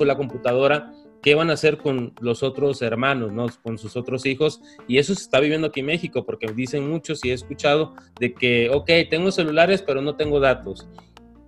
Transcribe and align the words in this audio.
la 0.00 0.16
computadora, 0.16 0.92
¿qué 1.22 1.34
van 1.34 1.50
a 1.50 1.54
hacer 1.54 1.78
con 1.78 2.12
los 2.20 2.42
otros 2.42 2.82
hermanos, 2.82 3.32
¿no? 3.32 3.46
con 3.62 3.78
sus 3.78 3.96
otros 3.96 4.26
hijos? 4.26 4.60
Y 4.86 4.98
eso 4.98 5.14
se 5.14 5.22
está 5.22 5.40
viviendo 5.40 5.68
aquí 5.68 5.80
en 5.80 5.86
México, 5.86 6.24
porque 6.24 6.46
dicen 6.54 6.88
muchos 6.88 7.24
y 7.24 7.30
he 7.30 7.32
escuchado 7.32 7.94
de 8.20 8.34
que, 8.34 8.70
ok, 8.70 8.90
tengo 9.08 9.30
celulares, 9.32 9.82
pero 9.82 10.02
no 10.02 10.16
tengo 10.16 10.40
datos. 10.40 10.88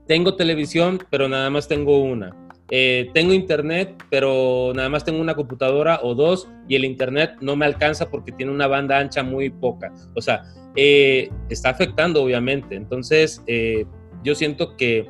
Tengo 0.07 0.37
televisión, 0.37 0.99
pero 1.11 1.29
nada 1.29 1.51
más 1.51 1.69
tengo 1.69 1.99
una. 1.99 2.35
Eh, 2.71 3.11
tengo 3.15 3.33
internet, 3.33 4.03
pero 4.11 4.73
nada 4.75 4.89
más 4.89 5.05
tengo 5.05 5.21
una 5.21 5.35
computadora 5.35 6.01
o 6.03 6.15
dos 6.15 6.49
y 6.69 6.75
el 6.75 6.85
internet 6.85 7.37
no 7.41 7.55
me 7.55 7.65
alcanza 7.65 8.11
porque 8.11 8.33
tiene 8.33 8.51
una 8.51 8.67
banda 8.67 8.99
ancha 8.99 9.23
muy 9.23 9.51
poca. 9.51 9.93
O 10.15 10.23
sea, 10.23 10.43
eh, 10.75 11.31
está 11.49 11.71
afectando 11.71 12.23
obviamente. 12.23 12.75
Entonces, 12.75 13.43
eh, 13.47 13.85
yo 14.25 14.35
siento 14.35 14.77
que 14.77 15.09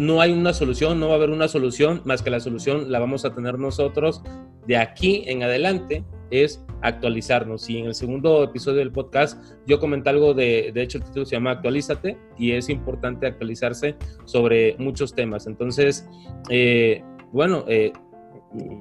no 0.00 0.22
hay 0.22 0.32
una 0.32 0.54
solución, 0.54 0.98
no 0.98 1.08
va 1.08 1.12
a 1.12 1.16
haber 1.16 1.28
una 1.28 1.46
solución, 1.46 2.00
más 2.06 2.22
que 2.22 2.30
la 2.30 2.40
solución 2.40 2.90
la 2.90 3.00
vamos 3.00 3.26
a 3.26 3.34
tener 3.34 3.58
nosotros 3.58 4.22
de 4.66 4.78
aquí 4.78 5.24
en 5.26 5.42
adelante, 5.42 6.06
es 6.30 6.64
actualizarnos. 6.80 7.68
Y 7.68 7.76
en 7.76 7.84
el 7.84 7.94
segundo 7.94 8.42
episodio 8.42 8.78
del 8.78 8.92
podcast 8.92 9.38
yo 9.66 9.78
comenté 9.78 10.08
algo 10.08 10.32
de, 10.32 10.70
de 10.72 10.82
hecho 10.82 10.96
el 10.96 11.04
título 11.04 11.26
se 11.26 11.36
llama 11.36 11.50
Actualízate 11.50 12.16
y 12.38 12.52
es 12.52 12.70
importante 12.70 13.26
actualizarse 13.26 13.96
sobre 14.24 14.74
muchos 14.78 15.14
temas. 15.14 15.46
Entonces, 15.46 16.08
eh, 16.48 17.04
bueno, 17.30 17.66
eh, 17.68 17.92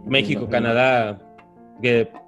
México, 0.06 0.48
Canadá, 0.48 1.20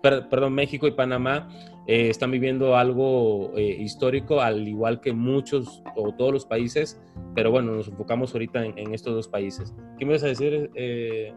perdón, 0.02 0.52
México 0.52 0.86
y 0.86 0.92
Panamá 0.92 1.48
eh, 1.88 2.10
están 2.10 2.32
viviendo 2.32 2.76
algo 2.76 3.52
eh, 3.58 3.64
histórico, 3.64 4.42
al 4.42 4.68
igual 4.68 5.02
que 5.02 5.14
muchos 5.14 5.84
o 5.96 6.14
todos 6.14 6.32
los 6.32 6.46
países, 6.46 7.02
pero 7.34 7.50
bueno, 7.50 7.72
nos 7.72 7.88
enfocamos 7.88 8.34
ahorita 8.34 8.66
en, 8.66 8.94
estos 8.94 9.16
dos 9.16 9.28
países. 9.28 9.76
¿Qué 9.98 10.06
me 10.06 10.14
vas 10.14 10.24
a 10.24 10.28
decir? 10.28 10.70
Eh? 10.76 11.34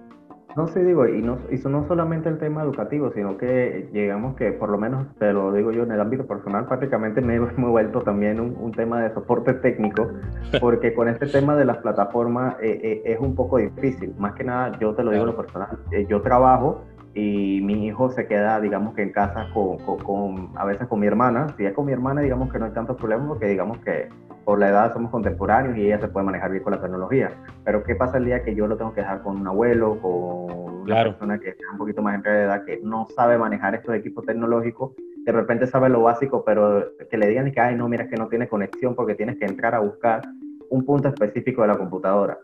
No 0.55 0.69
sé, 0.69 0.85
digo, 0.85 1.09
y 1.09 1.21
no, 1.21 1.39
y 1.51 1.57
no 1.69 1.89
solamente 1.89 2.29
el 2.29 2.39
tema 2.39 2.63
educativo, 2.63 3.11
sino 3.13 3.39
que 3.39 3.89
llegamos 3.93 4.37
que, 4.37 4.53
por 4.53 4.69
lo 4.69 4.79
menos 4.79 5.07
te 5.19 5.33
lo 5.33 5.53
digo 5.53 5.73
yo 5.73 5.83
en 5.83 5.93
el 5.93 6.01
ámbito 6.01 6.27
personal, 6.27 6.67
prácticamente 6.67 7.21
me 7.23 7.37
he 7.37 7.39
vuelto 7.59 8.03
también 8.03 8.39
un, 8.39 8.55
un 8.61 8.71
tema 8.71 9.03
de 9.03 9.15
soporte 9.15 9.55
técnico, 9.55 10.09
porque 10.61 10.95
con 10.95 11.09
este 11.09 11.27
tema 11.27 11.57
de 11.57 11.65
las 11.65 11.79
plataformas 11.79 12.57
es 12.61 13.19
un 13.19 13.35
poco 13.35 13.57
difícil. 13.57 14.15
Más 14.19 14.35
que 14.35 14.45
nada, 14.45 14.79
yo 14.79 14.95
te 14.95 15.03
lo 15.03 15.11
digo 15.11 15.25
en 15.25 15.31
lo 15.31 15.37
personal, 15.37 15.79
yo 16.09 16.21
trabajo 16.21 16.85
y 17.15 17.61
mi 17.63 17.87
hijo 17.87 18.11
se 18.11 18.27
queda, 18.27 18.61
digamos 18.61 18.95
que 18.95 19.03
en 19.03 19.13
casa 19.13 19.49
con, 19.55 19.79
con, 19.79 20.51
a 20.57 20.65
veces 20.65 20.89
con 20.89 20.99
mi 20.99 21.07
hermana. 21.07 21.47
Si 21.57 21.65
es 21.65 21.73
con 21.73 21.87
mi 21.87 21.93
hermana, 21.93 22.21
digamos 22.21 22.53
que 22.53 22.59
no 22.59 22.67
hay 22.67 22.73
tantos 22.73 22.97
problemas 22.97 23.29
porque 23.29 23.47
digamos 23.47 23.79
que 23.79 24.09
por 24.45 24.59
la 24.59 24.69
edad 24.69 24.93
somos 24.93 25.11
contemporáneos 25.11 25.77
y 25.77 25.87
ella 25.87 26.01
se 26.01 26.09
puede 26.09 26.27
manejar 26.27 26.51
bien 26.51 26.65
con 26.65 26.73
la 26.73 26.81
tecnología. 26.81 27.31
Pero 27.65 27.85
¿qué 27.85 27.95
pasa 27.95 28.19
el 28.19 28.25
día 28.25 28.43
que 28.43 28.55
yo 28.55 28.67
lo 28.67 28.77
tengo 28.77 28.93
que 28.93 29.01
dejar 29.01 29.23
con 29.23 29.41
un 29.41 29.47
abuelo, 29.47 29.99
con 30.01 30.83
una 30.83 31.05
persona 31.05 31.39
que 31.39 31.51
está 31.51 31.65
un 31.71 31.79
poquito 31.79 32.03
más 32.03 32.17
en 32.17 32.23
de 32.23 32.43
edad, 32.43 32.65
que 32.65 32.81
no 32.83 33.07
sabe 33.15 33.39
manejar 33.39 33.77
estos 33.77 33.95
equipos 33.95 34.27
tecnológicos? 34.27 34.93
De 35.25 35.33
repente 35.33 35.69
sabe 35.69 35.89
lo 35.89 36.03
básico, 36.03 36.45
pero 36.45 36.85
que 37.09 37.17
le 37.17 37.29
digan 37.29 37.51
que, 37.53 37.61
ay, 37.61 37.77
no, 37.77 37.89
mira, 37.89 38.09
que 38.09 38.17
no 38.17 38.29
tiene 38.29 38.49
conexión 38.49 38.95
porque 38.95 39.15
tienes 39.15 39.39
que 39.39 39.47
entrar 39.47 39.75
a 39.75 39.79
buscar 39.79 40.23
un 40.69 40.85
punto 40.85 41.09
específico 41.09 41.63
de 41.63 41.69
la 41.69 41.79
computadora 41.79 42.39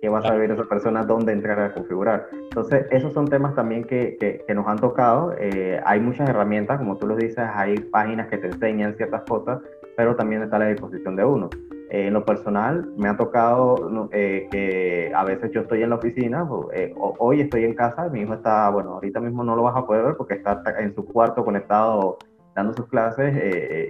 que 0.00 0.08
va 0.08 0.20
a 0.20 0.22
saber 0.22 0.50
esa 0.50 0.64
persona 0.64 1.02
dónde 1.04 1.32
entrar 1.32 1.58
a 1.60 1.72
configurar. 1.72 2.28
Entonces, 2.32 2.86
esos 2.90 3.12
son 3.12 3.26
temas 3.28 3.54
también 3.54 3.84
que, 3.84 4.16
que, 4.46 4.54
nos 4.54 4.66
han 4.66 4.78
tocado. 4.78 5.34
Eh, 5.38 5.80
hay 5.84 6.00
muchas 6.00 6.28
herramientas, 6.28 6.78
como 6.78 6.96
tú 6.96 7.06
lo 7.06 7.16
dices, 7.16 7.38
hay 7.38 7.78
páginas 7.78 8.28
que 8.28 8.38
te 8.38 8.48
enseñan 8.48 8.96
ciertas 8.96 9.22
cosas, 9.22 9.60
pero 9.96 10.16
también 10.16 10.42
está 10.42 10.56
a 10.56 10.60
la 10.60 10.68
disposición 10.68 11.16
de 11.16 11.24
uno. 11.24 11.50
Eh, 11.90 12.06
en 12.08 12.14
lo 12.14 12.24
personal, 12.24 12.86
me 12.96 13.08
ha 13.08 13.16
tocado 13.16 14.08
eh, 14.12 14.46
que 14.50 15.12
a 15.14 15.24
veces 15.24 15.50
yo 15.52 15.62
estoy 15.62 15.82
en 15.82 15.90
la 15.90 15.96
oficina, 15.96 16.46
hoy 16.98 17.40
estoy 17.40 17.64
en 17.64 17.74
casa, 17.74 18.08
mi 18.08 18.20
hijo 18.20 18.34
está, 18.34 18.68
bueno, 18.70 18.94
ahorita 18.94 19.20
mismo 19.20 19.42
no 19.42 19.56
lo 19.56 19.62
vas 19.62 19.76
a 19.76 19.86
poder 19.86 20.04
ver 20.04 20.16
porque 20.16 20.34
está 20.34 20.62
en 20.78 20.94
su 20.94 21.04
cuarto 21.04 21.44
conectado 21.44 22.18
dando 22.54 22.74
sus 22.74 22.88
clases 22.88 23.34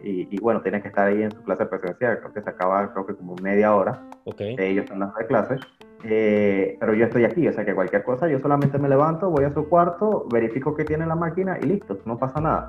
y, 0.05 0.29
y, 0.31 0.39
bueno, 0.41 0.61
tiene 0.61 0.83
que 0.83 0.89
estar 0.89 1.09
ahí 1.09 1.23
en 1.23 1.31
su 1.31 1.43
clase 1.43 1.65
presencial, 1.65 2.21
creo 2.21 2.33
que 2.35 2.43
se 2.43 2.51
acaba, 2.51 2.93
creo 2.93 3.07
que 3.07 3.15
como 3.15 3.35
media 3.37 3.75
hora 3.75 4.03
okay. 4.25 4.55
de 4.57 4.69
ellos 4.69 4.91
en 4.91 5.01
las 5.01 5.13
clases. 5.27 5.61
Eh, 6.05 6.77
pero 6.79 6.95
yo 6.95 7.07
estoy 7.07 7.25
aquí, 7.25 7.47
o 7.49 7.53
sea 7.53 7.65
que 7.65 7.75
cualquier 7.75 8.05
cosa, 8.05 8.29
yo 8.29 8.39
solamente 8.39 8.79
me 8.79 8.89
levanto, 8.89 9.31
voy 9.31 9.45
a 9.45 9.53
su 9.53 9.69
cuarto, 9.69 10.27
verifico 10.33 10.75
que 10.75 10.85
tiene 10.85 11.07
la 11.07 11.17
máquina 11.17 11.59
y 11.61 11.67
listo, 11.67 11.99
no 12.05 12.19
pasa 12.19 12.41
nada. 12.41 12.69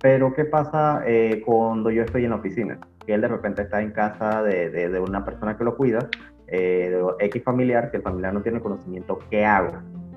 Pero 0.00 0.32
¿qué 0.34 0.44
pasa 0.44 1.02
eh, 1.06 1.42
cuando 1.44 1.90
yo 1.90 2.02
estoy 2.02 2.24
en 2.24 2.30
la 2.30 2.36
oficina? 2.36 2.78
Que 3.04 3.14
él 3.14 3.20
de 3.20 3.28
repente 3.28 3.62
está 3.62 3.80
en 3.80 3.90
casa 3.90 4.42
de, 4.42 4.70
de, 4.70 5.00
una 5.00 5.24
persona 5.24 5.56
que 5.56 5.64
lo 5.64 5.76
cuida, 5.76 6.08
eh, 6.46 6.90
de 7.18 7.26
X 7.26 7.42
familiar, 7.42 7.90
que 7.90 7.96
el 7.96 8.02
familiar 8.02 8.32
no 8.32 8.42
tiene 8.42 8.60
conocimiento, 8.60 9.18
¿qué 9.30 9.44
hago? 9.44 9.72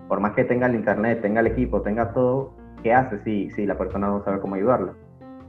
Por 0.08 0.20
más 0.20 0.34
que 0.34 0.44
tenga 0.44 0.68
el 0.68 0.76
internet, 0.76 1.22
tenga 1.22 1.40
el 1.40 1.48
equipo, 1.48 1.82
tenga 1.82 2.14
todo, 2.14 2.54
¿qué 2.84 2.94
hace 2.94 3.18
si, 3.24 3.50
si 3.52 3.66
la 3.66 3.78
persona 3.78 4.08
no 4.08 4.24
sabe 4.24 4.40
cómo 4.40 4.56
ayudarlo? 4.56 4.94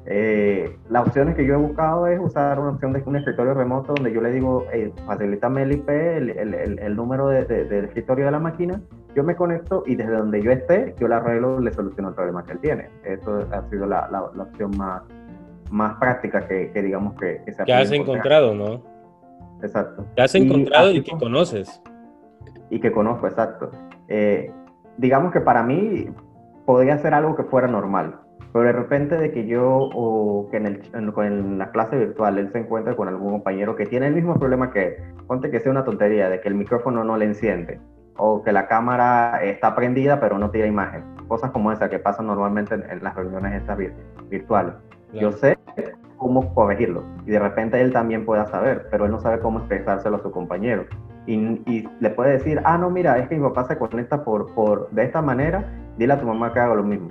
Eh, 0.05 0.77
las 0.91 1.07
opciones 1.07 1.37
que 1.37 1.47
yo 1.47 1.55
he 1.55 1.57
buscado 1.57 2.09
es 2.09 2.19
usar 2.19 2.59
una 2.59 2.71
opción 2.71 2.93
de 2.93 3.03
un 3.07 3.17
escritorio 3.17 3.55
remoto 3.55 3.95
donde 3.95 4.13
yo 4.13 4.21
le 4.21 4.33
digo, 4.33 4.67
hey, 4.73 4.93
facilítame 5.07 5.63
el 5.63 5.73
IP, 5.73 5.89
el, 5.89 6.31
el, 6.31 6.79
el, 6.79 6.97
número 6.97 7.29
de, 7.29 7.45
del 7.45 7.85
escritorio 7.85 8.25
de 8.25 8.33
la 8.33 8.41
máquina, 8.41 8.81
yo 9.15 9.23
me 9.23 9.37
conecto 9.37 9.85
y 9.87 9.95
desde 9.95 10.13
donde 10.13 10.43
yo 10.43 10.51
esté, 10.51 10.97
yo 10.99 11.07
le 11.07 11.15
arreglo, 11.15 11.61
le 11.61 11.73
soluciono 11.73 12.09
el 12.09 12.15
problema 12.17 12.45
que 12.45 12.53
él 12.53 12.59
tiene. 12.59 12.89
Eso 13.05 13.47
ha 13.53 13.69
sido 13.71 13.87
la, 13.87 14.09
la, 14.11 14.43
opción 14.43 14.77
más, 14.77 15.03
más 15.71 15.97
práctica 15.99 16.49
que, 16.49 16.73
que 16.73 16.83
digamos 16.83 17.15
que, 17.15 17.41
que 17.45 17.53
se 17.53 17.63
ha 17.73 17.79
has 17.79 17.93
encontrado, 17.93 18.55
¿no? 18.55 18.83
Exacto. 19.63 20.05
Que 20.17 20.23
has 20.23 20.35
encontrado 20.35 20.91
y, 20.91 21.03
que 21.03 21.13
conoces. 21.13 21.81
Y 22.71 22.81
que 22.81 22.91
conozco, 22.91 23.29
exacto. 23.29 23.71
Eh, 24.09 24.51
digamos 24.97 25.33
que 25.33 25.41
para 25.41 25.63
mí 25.63 26.09
podría 26.67 26.99
ser 26.99 27.15
algo 27.15 27.37
que 27.37 27.45
fuera 27.45 27.69
normal 27.69 28.19
pero 28.53 28.67
de 28.67 28.73
repente 28.73 29.17
de 29.17 29.33
que 29.33 29.47
yo 29.47 29.89
o 29.95 30.49
que 30.51 30.59
en, 30.59 30.67
el, 30.67 30.83
en, 30.95 31.59
la 31.59 31.71
clase 31.71 31.97
virtual 31.97 32.39
él 32.39 32.51
se 32.53 32.59
encuentre 32.59 32.95
con 32.95 33.09
algún 33.09 33.33
compañero 33.33 33.75
que 33.77 33.87
tiene 33.87 34.09
el 34.09 34.15
mismo 34.15 34.35
problema 34.35 34.71
que, 34.71 35.03
ponte 35.27 35.51
que 35.51 35.61
sea 35.61 35.73
una 35.73 35.85
tontería, 35.85 36.29
de 36.29 36.41
que 36.41 36.49
el 36.49 36.55
micrófono 36.55 37.03
no 37.03 37.17
le 37.17 37.25
enciende 37.25 37.81
o 38.17 38.43
que 38.43 38.53
la 38.53 38.69
cámara 38.69 39.43
está 39.43 39.75
prendida 39.75 40.21
pero 40.21 40.39
no 40.39 40.51
tiene 40.51 40.69
imagen. 40.69 41.03
Cosas 41.29 41.51
como 41.51 41.73
esa 41.73 41.89
que 41.89 41.99
pasan 41.99 42.27
normalmente 42.27 42.75
en, 42.75 43.03
las 43.03 43.15
reuniones 43.15 43.55
estas 43.55 43.79
virtuales. 44.29 44.75
Yo 45.15 45.33
sé 45.33 45.59
cómo 46.19 46.55
corregirlo 46.55 47.05
y 47.27 47.31
de 47.31 47.39
repente 47.39 47.81
él 47.81 47.93
también 47.93 48.27
pueda 48.27 48.47
saber, 48.47 48.87
pero 48.91 49.07
él 49.07 49.13
no 49.13 49.21
sabe 49.21 49.41
cómo 49.41 49.61
expresárselo 49.61 50.17
a 50.17 50.23
su 50.23 50.31
compañero. 50.31 50.85
Y, 51.27 51.37
y, 51.67 51.89
le 52.01 52.11
puede 52.11 52.33
decir, 52.33 52.61
ah, 52.65 52.77
no, 52.77 52.91
mira, 52.91 53.19
es 53.19 53.29
que 53.29 53.37
mi 53.37 53.43
papá 53.43 53.65
se 53.65 53.79
conecta 53.79 54.25
por, 54.25 54.53
por, 54.55 54.91
de 54.91 55.05
esta 55.05 55.23
manera, 55.23 55.65
dile 55.97 56.15
a 56.15 56.21
tu 56.21 56.27
mamá 56.27 56.53
que 56.53 56.59
haga 56.59 56.75
lo 56.75 56.83
mismo 56.83 57.11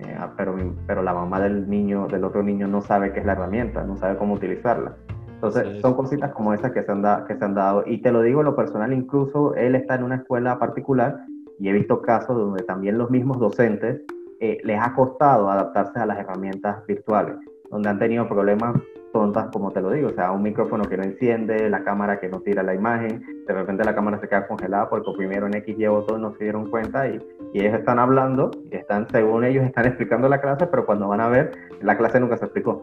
eh, 0.00 0.16
ah, 0.18 0.32
pero, 0.36 0.56
pero 0.86 1.02
la 1.02 1.14
mamá 1.14 1.40
del 1.40 1.68
niño, 1.68 2.06
del 2.08 2.24
otro 2.24 2.42
niño, 2.42 2.66
no 2.66 2.80
sabe 2.80 3.12
qué 3.12 3.20
es 3.20 3.26
la 3.26 3.32
herramienta, 3.32 3.84
no 3.84 3.96
sabe 3.96 4.16
cómo 4.16 4.34
utilizarla. 4.34 4.96
Entonces, 5.34 5.80
son 5.80 5.94
cositas 5.94 6.32
como 6.32 6.52
esas 6.52 6.72
que 6.72 6.82
se, 6.82 6.92
han 6.92 7.02
que 7.26 7.34
se 7.34 7.44
han 7.44 7.54
dado. 7.54 7.82
Y 7.86 8.02
te 8.02 8.12
lo 8.12 8.20
digo 8.20 8.40
en 8.40 8.46
lo 8.46 8.56
personal, 8.56 8.92
incluso 8.92 9.54
él 9.54 9.74
está 9.74 9.94
en 9.94 10.02
una 10.02 10.16
escuela 10.16 10.58
particular 10.58 11.24
y 11.58 11.68
he 11.68 11.72
visto 11.72 12.02
casos 12.02 12.36
donde 12.36 12.62
también 12.62 12.98
los 12.98 13.10
mismos 13.10 13.38
docentes 13.38 14.02
eh, 14.40 14.58
les 14.64 14.80
ha 14.80 14.94
costado 14.94 15.50
adaptarse 15.50 15.98
a 15.98 16.06
las 16.06 16.18
herramientas 16.18 16.86
virtuales, 16.86 17.36
donde 17.70 17.88
han 17.88 17.98
tenido 17.98 18.28
problemas 18.28 18.74
tontas, 19.12 19.48
como 19.52 19.70
te 19.72 19.80
lo 19.80 19.90
digo, 19.90 20.08
o 20.08 20.12
sea, 20.12 20.32
un 20.32 20.42
micrófono 20.42 20.84
que 20.84 20.96
no 20.96 21.02
enciende, 21.02 21.68
la 21.68 21.84
cámara 21.84 22.20
que 22.20 22.28
no 22.28 22.40
tira 22.40 22.62
la 22.62 22.74
imagen, 22.74 23.22
de 23.46 23.54
repente 23.54 23.84
la 23.84 23.94
cámara 23.94 24.20
se 24.20 24.28
queda 24.28 24.46
congelada 24.46 24.88
porque 24.88 25.10
primero 25.16 25.46
en 25.46 25.54
X 25.54 25.76
llevo 25.76 26.04
todo 26.04 26.18
no 26.18 26.32
se 26.34 26.44
dieron 26.44 26.70
cuenta 26.70 27.08
y, 27.08 27.20
y, 27.52 27.60
ellos 27.60 27.74
están 27.74 27.98
hablando, 27.98 28.50
y 28.70 28.76
están, 28.76 29.08
según 29.10 29.44
ellos, 29.44 29.64
están 29.64 29.86
explicando 29.86 30.28
la 30.28 30.40
clase, 30.40 30.66
pero 30.66 30.86
cuando 30.86 31.08
van 31.08 31.20
a 31.20 31.28
ver, 31.28 31.52
la 31.82 31.96
clase 31.96 32.20
nunca 32.20 32.36
se 32.36 32.44
explicó. 32.44 32.80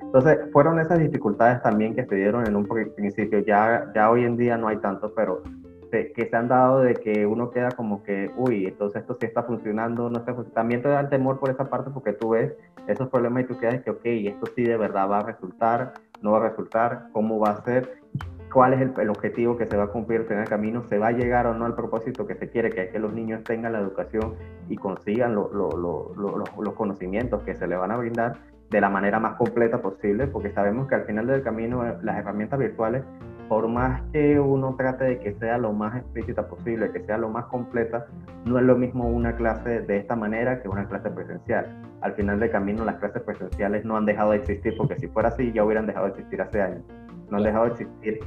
Entonces, 0.00 0.38
fueron 0.52 0.78
esas 0.78 0.98
dificultades 0.98 1.62
también 1.62 1.94
que 1.94 2.04
se 2.04 2.14
dieron 2.14 2.46
en 2.46 2.54
un 2.54 2.68
principio, 2.68 3.38
ya, 3.38 3.90
ya 3.94 4.10
hoy 4.10 4.24
en 4.24 4.36
día 4.36 4.58
no 4.58 4.68
hay 4.68 4.76
tanto, 4.76 5.12
pero 5.14 5.42
que 5.92 6.26
se 6.28 6.36
han 6.36 6.48
dado 6.48 6.80
de 6.80 6.94
que 6.94 7.26
uno 7.26 7.50
queda 7.50 7.70
como 7.70 8.02
que, 8.02 8.30
uy, 8.36 8.66
entonces 8.66 9.02
esto 9.02 9.16
sí 9.20 9.26
está 9.26 9.42
funcionando, 9.42 10.08
no 10.08 10.18
está 10.18 10.32
funcionando. 10.32 10.54
También 10.54 10.82
te 10.82 10.88
da 10.88 11.00
el 11.00 11.08
temor 11.10 11.38
por 11.38 11.50
esa 11.50 11.68
parte 11.68 11.90
porque 11.92 12.14
tú 12.14 12.30
ves 12.30 12.54
esos 12.86 13.08
problemas 13.08 13.44
y 13.44 13.46
tú 13.46 13.58
quedas 13.58 13.82
que, 13.82 13.90
ok, 13.90 14.04
esto 14.04 14.46
sí 14.56 14.62
de 14.62 14.76
verdad 14.76 15.10
va 15.10 15.18
a 15.18 15.22
resultar, 15.24 15.92
no 16.22 16.32
va 16.32 16.38
a 16.38 16.48
resultar, 16.48 17.08
cómo 17.12 17.38
va 17.38 17.50
a 17.50 17.64
ser, 17.64 18.00
cuál 18.52 18.72
es 18.74 18.80
el, 18.80 19.10
objetivo 19.10 19.56
que 19.56 19.66
se 19.66 19.76
va 19.76 19.84
a 19.84 19.88
cumplir 19.88 20.26
en 20.30 20.38
el 20.38 20.48
camino, 20.48 20.82
se 20.88 20.98
va 20.98 21.08
a 21.08 21.12
llegar 21.12 21.46
o 21.46 21.54
no 21.54 21.66
al 21.66 21.74
propósito 21.74 22.26
que 22.26 22.36
se 22.36 22.48
quiere, 22.48 22.70
que 22.70 22.84
es 22.84 22.90
que 22.90 22.98
los 22.98 23.12
niños 23.12 23.44
tengan 23.44 23.72
la 23.72 23.80
educación 23.80 24.34
y 24.68 24.76
consigan 24.76 25.34
los 25.34 26.74
conocimientos 26.74 27.42
que 27.42 27.54
se 27.54 27.66
le 27.66 27.76
van 27.76 27.90
a 27.90 27.96
brindar 27.96 28.38
de 28.70 28.80
la 28.80 28.88
manera 28.88 29.20
más 29.20 29.36
completa 29.36 29.82
posible, 29.82 30.26
porque 30.26 30.50
sabemos 30.50 30.88
que 30.88 30.94
al 30.94 31.04
final 31.04 31.26
del 31.26 31.42
camino 31.42 31.86
eh, 31.86 31.94
las 32.02 32.16
herramientas 32.16 32.58
virtuales 32.58 33.04
por 33.48 33.68
más 33.68 34.02
que 34.12 34.38
uno 34.38 34.74
trate 34.76 35.04
de 35.04 35.18
que 35.18 35.34
sea 35.34 35.58
lo 35.58 35.72
más 35.72 35.96
explícita 35.96 36.48
posible, 36.48 36.90
que 36.90 37.00
sea 37.04 37.18
lo 37.18 37.28
más 37.28 37.46
completa, 37.46 38.06
no 38.44 38.58
es 38.58 38.64
lo 38.64 38.76
mismo 38.76 39.08
una 39.08 39.36
clase 39.36 39.80
de 39.80 39.96
esta 39.98 40.16
manera 40.16 40.62
que 40.62 40.68
una 40.68 40.88
clase 40.88 41.10
presencial. 41.10 41.66
Al 42.00 42.14
final 42.14 42.40
del 42.40 42.50
camino, 42.50 42.84
las 42.84 42.96
clases 42.96 43.22
presenciales 43.22 43.84
no 43.84 43.96
han 43.96 44.06
dejado 44.06 44.32
de 44.32 44.38
existir, 44.38 44.74
porque 44.76 44.96
si 44.96 45.08
fuera 45.08 45.28
así, 45.28 45.52
ya 45.52 45.64
hubieran 45.64 45.86
dejado 45.86 46.06
de 46.06 46.12
existir 46.12 46.40
hace 46.40 46.60
años. 46.60 46.82
No 47.30 47.38
han 47.38 47.44
dejado 47.44 47.64
de 47.66 47.70
existir 47.72 48.20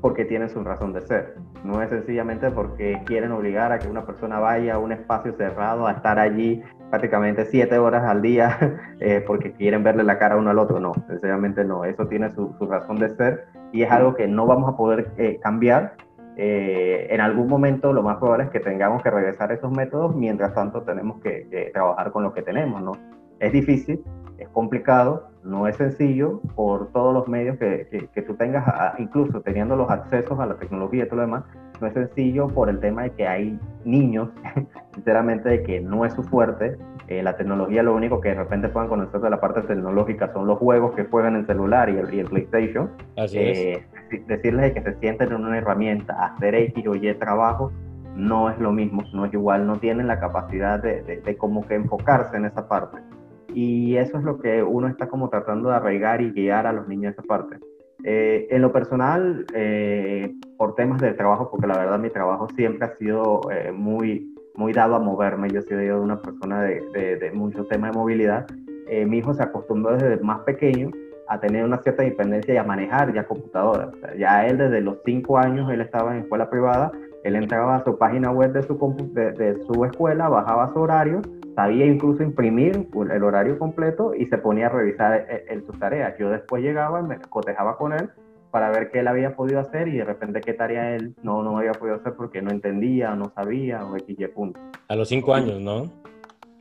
porque 0.00 0.24
tienen 0.24 0.48
su 0.48 0.62
razón 0.62 0.92
de 0.92 1.02
ser. 1.02 1.34
No 1.64 1.82
es 1.82 1.90
sencillamente 1.90 2.50
porque 2.50 3.00
quieren 3.04 3.32
obligar 3.32 3.72
a 3.72 3.78
que 3.78 3.88
una 3.88 4.04
persona 4.06 4.38
vaya 4.38 4.74
a 4.74 4.78
un 4.78 4.92
espacio 4.92 5.34
cerrado 5.36 5.86
a 5.86 5.92
estar 5.92 6.18
allí 6.18 6.62
prácticamente 6.90 7.44
siete 7.44 7.78
horas 7.78 8.04
al 8.04 8.22
día 8.22 8.58
eh, 9.00 9.22
porque 9.26 9.52
quieren 9.52 9.84
verle 9.84 10.02
la 10.02 10.18
cara 10.18 10.36
uno 10.36 10.50
al 10.50 10.58
otro. 10.58 10.80
No, 10.80 10.92
sencillamente 11.06 11.64
no. 11.64 11.84
Eso 11.84 12.06
tiene 12.06 12.30
su, 12.30 12.54
razón 12.60 12.98
de 12.98 13.10
ser 13.10 13.46
y 13.72 13.82
es 13.82 13.90
algo 13.90 14.14
que 14.14 14.26
no 14.28 14.46
vamos 14.46 14.72
a 14.72 14.76
poder 14.76 15.12
eh, 15.16 15.38
cambiar. 15.42 15.94
Eh, 16.36 17.08
en 17.10 17.20
algún 17.20 17.48
momento 17.48 17.92
lo 17.92 18.02
más 18.02 18.16
probable 18.16 18.44
es 18.44 18.50
que 18.50 18.60
tengamos 18.60 19.02
que 19.02 19.10
regresar 19.10 19.50
a 19.50 19.54
esos 19.54 19.70
métodos, 19.70 20.14
mientras 20.14 20.54
tanto 20.54 20.82
tenemos 20.82 21.20
que, 21.20 21.46
que 21.50 21.70
trabajar 21.72 22.12
con 22.12 22.22
lo 22.22 22.32
que 22.32 22.42
tenemos, 22.42 22.82
¿no? 22.82 22.92
Es 23.40 23.52
difícil, 23.52 24.02
es 24.38 24.48
complicado, 24.48 25.28
no 25.44 25.66
es 25.66 25.76
sencillo 25.76 26.40
por 26.54 26.92
todos 26.92 27.14
los 27.14 27.28
medios 27.28 27.58
que, 27.58 28.08
que, 28.12 28.22
tú 28.22 28.34
tengas, 28.34 28.64
incluso 28.98 29.40
teniendo 29.42 29.76
los 29.76 29.90
accesos 29.90 30.38
a 30.38 30.46
la 30.46 30.56
tecnología 30.56 31.04
y 31.04 31.06
todo 31.06 31.16
lo 31.16 31.22
demás, 31.22 31.44
no 31.80 31.86
es 31.86 31.94
sencillo 31.94 32.48
por 32.48 32.68
el 32.68 32.80
tema 32.80 33.04
de 33.04 33.10
que 33.10 33.26
hay 33.26 33.58
niños, 33.84 34.28
sinceramente, 34.94 35.48
de 35.48 35.62
que 35.62 35.80
no 35.80 36.04
es 36.04 36.12
su 36.14 36.22
fuerte. 36.22 36.76
Eh, 37.08 37.22
la 37.22 37.36
tecnología, 37.36 37.82
lo 37.82 37.94
único 37.94 38.20
que 38.20 38.28
de 38.28 38.36
repente 38.36 38.68
puedan 38.68 38.88
conocer 38.88 39.20
de 39.20 39.30
la 39.30 39.40
parte 39.40 39.62
tecnológica 39.62 40.32
son 40.32 40.46
los 40.46 40.58
juegos 40.58 40.94
que 40.94 41.04
juegan 41.04 41.34
en 41.34 41.46
celular 41.46 41.90
y 41.90 41.96
el, 41.96 42.14
y 42.14 42.20
el 42.20 42.26
PlayStation. 42.26 42.90
Así 43.16 43.38
eh, 43.38 43.84
Decirles 44.28 44.72
que 44.72 44.82
se 44.82 44.94
sienten 45.00 45.32
en 45.32 45.44
una 45.44 45.58
herramienta, 45.58 46.24
hacer 46.24 46.54
X 46.54 46.86
o 46.86 46.94
Y 46.94 47.12
trabajo, 47.14 47.72
no 48.14 48.50
es 48.50 48.58
lo 48.58 48.72
mismo, 48.72 49.02
no 49.12 49.24
es 49.24 49.32
igual, 49.32 49.66
no 49.66 49.78
tienen 49.78 50.06
la 50.06 50.20
capacidad 50.20 50.80
de, 50.80 51.02
de, 51.02 51.20
de 51.20 51.36
como 51.36 51.66
que 51.66 51.74
enfocarse 51.74 52.36
en 52.36 52.44
esa 52.44 52.68
parte. 52.68 52.98
Y 53.54 53.96
eso 53.96 54.18
es 54.18 54.24
lo 54.24 54.38
que 54.38 54.62
uno 54.62 54.88
está 54.88 55.08
como 55.08 55.28
tratando 55.28 55.70
de 55.70 55.76
arraigar 55.76 56.20
y 56.20 56.30
guiar 56.30 56.66
a 56.66 56.72
los 56.72 56.86
niños 56.86 57.14
esa 57.14 57.22
parte. 57.22 57.58
Eh, 58.04 58.48
en 58.50 58.62
lo 58.62 58.72
personal, 58.72 59.46
eh, 59.54 60.32
por 60.60 60.74
temas 60.74 61.00
de 61.00 61.14
trabajo, 61.14 61.50
porque 61.50 61.66
la 61.66 61.78
verdad 61.78 61.98
mi 61.98 62.10
trabajo 62.10 62.46
siempre 62.54 62.86
ha 62.86 62.94
sido 62.98 63.40
eh, 63.50 63.72
muy, 63.72 64.34
muy 64.56 64.74
dado 64.74 64.94
a 64.94 64.98
moverme, 64.98 65.48
yo 65.48 65.60
he 65.60 65.62
sido 65.62 66.02
una 66.02 66.20
persona 66.20 66.60
de, 66.60 66.82
de, 66.92 67.16
de 67.16 67.30
mucho 67.32 67.64
tema 67.64 67.86
de 67.86 67.94
movilidad, 67.94 68.46
mi 69.06 69.18
hijo 69.18 69.32
se 69.32 69.42
acostumbró 69.42 69.96
desde 69.96 70.22
más 70.22 70.40
pequeño 70.40 70.90
a 71.28 71.40
tener 71.40 71.64
una 71.64 71.78
cierta 71.78 72.04
independencia 72.04 72.52
y 72.52 72.56
a 72.58 72.64
manejar 72.64 73.14
ya 73.14 73.24
computadoras. 73.24 73.88
ya 74.18 74.46
él 74.46 74.58
desde 74.58 74.82
los 74.82 74.98
cinco 75.06 75.38
años, 75.38 75.70
él 75.70 75.80
estaba 75.80 76.12
en 76.14 76.24
escuela 76.24 76.50
privada, 76.50 76.92
él 77.24 77.36
entraba 77.36 77.76
a 77.76 77.84
su 77.84 77.96
página 77.96 78.30
web 78.30 78.52
de 78.52 78.62
su, 78.62 78.76
de, 79.14 79.32
de 79.32 79.62
su 79.64 79.82
escuela, 79.86 80.28
bajaba 80.28 80.70
su 80.74 80.80
horario, 80.80 81.22
sabía 81.54 81.86
incluso 81.86 82.22
imprimir 82.22 82.86
el 83.10 83.22
horario 83.22 83.58
completo 83.58 84.14
y 84.14 84.26
se 84.26 84.36
ponía 84.36 84.66
a 84.66 84.70
revisar 84.70 85.24
en, 85.48 85.60
e, 85.60 85.62
sus 85.62 85.78
tareas. 85.78 86.18
Yo 86.18 86.28
después 86.28 86.62
llegaba, 86.62 87.00
me 87.00 87.18
cotejaba 87.18 87.78
con 87.78 87.94
él 87.94 88.10
para 88.50 88.70
ver 88.70 88.90
qué 88.90 89.00
él 89.00 89.08
había 89.08 89.36
podido 89.36 89.60
hacer 89.60 89.88
y 89.88 89.98
de 89.98 90.04
repente 90.04 90.40
qué 90.40 90.52
tarea 90.52 90.94
él 90.94 91.14
no, 91.22 91.42
no 91.42 91.58
había 91.58 91.72
podido 91.72 91.96
hacer 91.96 92.14
porque 92.14 92.42
no 92.42 92.50
entendía, 92.50 93.14
no 93.14 93.30
sabía 93.34 93.84
o 93.84 93.96
X, 93.96 94.28
punto. 94.34 94.60
A 94.88 94.96
los 94.96 95.08
cinco 95.08 95.34
años, 95.34 95.60
¿no? 95.60 95.90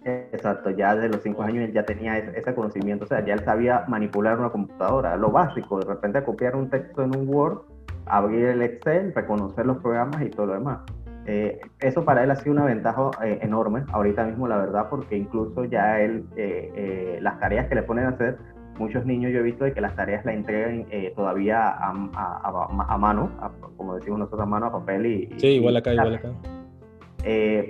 Exacto, 0.03 0.69
ya 0.69 0.95
de 0.95 1.09
los 1.09 1.21
cinco 1.21 1.43
años 1.43 1.65
él 1.65 1.73
ya 1.73 1.83
tenía 1.83 2.17
ese, 2.17 2.53
conocimiento, 2.55 3.05
o 3.05 3.07
sea, 3.07 3.23
ya 3.25 3.33
él 3.33 3.43
sabía 3.43 3.83
manipular 3.87 4.39
una 4.39 4.49
computadora, 4.49 5.17
lo 5.17 5.29
básico, 5.31 5.79
de 5.79 5.85
repente 5.85 6.23
copiar 6.23 6.55
un 6.55 6.69
texto 6.69 7.03
en 7.03 7.15
un 7.15 7.27
Word, 7.27 7.59
abrir 8.05 8.45
el 8.45 8.61
Excel, 8.61 9.13
reconocer 9.13 9.65
los 9.65 9.77
programas 9.77 10.21
y 10.21 10.29
todo 10.29 10.47
lo 10.47 10.53
demás. 10.53 10.79
Eh, 11.25 11.59
eso 11.79 12.05
para 12.05 12.23
él 12.23 12.31
ha 12.31 12.37
sido 12.37 12.53
una 12.53 12.65
ventaja 12.65 13.11
eh, 13.23 13.39
enorme 13.41 13.83
ahorita 13.91 14.23
mismo, 14.23 14.47
la 14.47 14.57
verdad, 14.57 14.87
porque 14.89 15.17
incluso 15.17 15.65
ya 15.65 15.99
él, 15.99 16.25
eh, 16.37 17.19
las 17.21 17.39
tareas 17.39 17.67
que 17.67 17.75
le 17.75 17.83
ponen 17.83 18.05
a 18.05 18.09
hacer, 18.09 18.37
muchos 18.79 19.05
niños 19.05 19.31
yo 19.31 19.39
he 19.39 19.43
visto 19.43 19.65
de 19.65 19.73
que 19.73 19.81
las 19.81 19.95
tareas 19.95 20.25
la 20.25 20.33
entregan 20.33 20.87
todavía 21.15 21.67
a, 21.67 21.89
a, 21.91 22.97
mano, 22.97 23.29
como 23.77 23.95
decimos 23.95 24.19
nosotros, 24.19 24.41
a 24.41 24.45
mano, 24.45 24.67
a 24.67 24.71
papel 24.71 25.05
y... 25.05 25.39
Sí, 25.39 25.47
igual 25.47 25.77
acá, 25.77 25.93
igual 25.93 26.15
acá. 26.15 26.29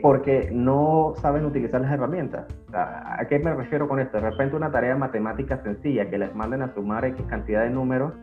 porque 0.01 0.49
no 0.51 1.13
saben 1.17 1.45
utilizar 1.45 1.81
las 1.81 1.91
herramientas. 1.91 2.45
¿A 2.73 3.25
qué 3.27 3.39
me 3.39 3.53
refiero 3.53 3.87
con 3.87 3.99
esto? 3.99 4.17
De 4.21 4.29
repente 4.29 4.55
una 4.55 4.71
tarea 4.71 4.95
matemática 4.95 5.61
sencilla 5.63 6.09
que 6.09 6.17
les 6.17 6.33
manden 6.35 6.61
a 6.61 6.73
sumar 6.73 7.03
X 7.05 7.25
cantidad 7.27 7.63
de 7.63 7.71
números 7.71 8.13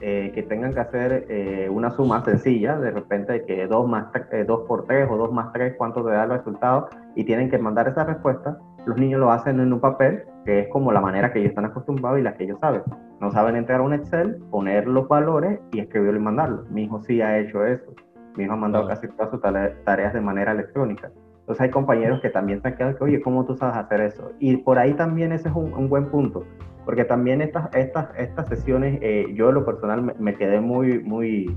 eh, 0.00 0.30
que 0.32 0.44
tengan 0.44 0.72
que 0.72 0.78
hacer 0.78 1.26
eh, 1.28 1.68
una 1.68 1.90
suma 1.90 2.24
sencilla, 2.24 2.78
de 2.78 2.92
repente 2.92 3.44
que 3.46 3.66
2 3.66 3.88
más 3.88 4.06
eh, 4.30 4.46
por 4.46 4.86
3 4.86 5.08
o 5.10 5.16
2 5.16 5.32
más 5.32 5.52
3, 5.52 5.74
cuánto 5.76 6.04
te 6.04 6.12
da 6.12 6.22
el 6.22 6.30
resultado, 6.30 6.88
y 7.16 7.24
tienen 7.24 7.50
que 7.50 7.58
mandar 7.58 7.88
esa 7.88 8.04
respuesta, 8.04 8.58
los 8.86 8.96
niños 8.96 9.18
lo 9.18 9.32
hacen 9.32 9.58
en 9.58 9.72
un 9.72 9.80
papel, 9.80 10.22
que 10.48 10.60
es 10.60 10.68
como 10.68 10.92
la 10.92 11.02
manera 11.02 11.30
que 11.30 11.40
ellos 11.40 11.50
están 11.50 11.66
acostumbrados 11.66 12.18
y 12.18 12.22
la 12.22 12.32
que 12.32 12.44
ellos 12.44 12.58
saben. 12.58 12.80
No 13.20 13.30
saben 13.30 13.54
entrar 13.54 13.80
a 13.80 13.82
un 13.82 13.92
Excel, 13.92 14.36
poner 14.50 14.88
los 14.88 15.06
valores 15.06 15.60
y 15.72 15.80
escribirlo 15.80 16.18
y 16.18 16.22
mandarlo. 16.22 16.64
Mi 16.70 16.84
hijo 16.84 17.02
sí 17.02 17.20
ha 17.20 17.38
hecho 17.38 17.66
eso. 17.66 17.92
Mi 18.34 18.44
hijo 18.44 18.54
ha 18.54 18.56
mandado 18.56 18.88
casi 18.88 19.08
todas 19.08 19.30
sus 19.30 19.42
tareas 19.42 20.14
de 20.14 20.22
manera 20.22 20.52
electrónica. 20.52 21.10
Entonces 21.40 21.60
hay 21.60 21.70
compañeros 21.70 22.22
que 22.22 22.30
también 22.30 22.62
se 22.62 22.68
han 22.68 22.76
quedado 22.76 22.96
que, 22.96 23.04
oye, 23.04 23.20
¿cómo 23.20 23.44
tú 23.44 23.56
sabes 23.56 23.76
hacer 23.76 24.00
eso? 24.00 24.32
Y 24.38 24.56
por 24.56 24.78
ahí 24.78 24.94
también 24.94 25.32
ese 25.32 25.50
es 25.50 25.54
un, 25.54 25.74
un 25.74 25.90
buen 25.90 26.06
punto 26.06 26.46
porque 26.86 27.04
también 27.04 27.42
estas, 27.42 27.68
estas, 27.74 28.08
estas 28.16 28.48
sesiones, 28.48 28.98
eh, 29.02 29.26
yo 29.34 29.50
en 29.50 29.56
lo 29.56 29.66
personal 29.66 30.14
me, 30.18 30.34
quedé 30.36 30.58
muy, 30.58 31.00
muy, 31.00 31.54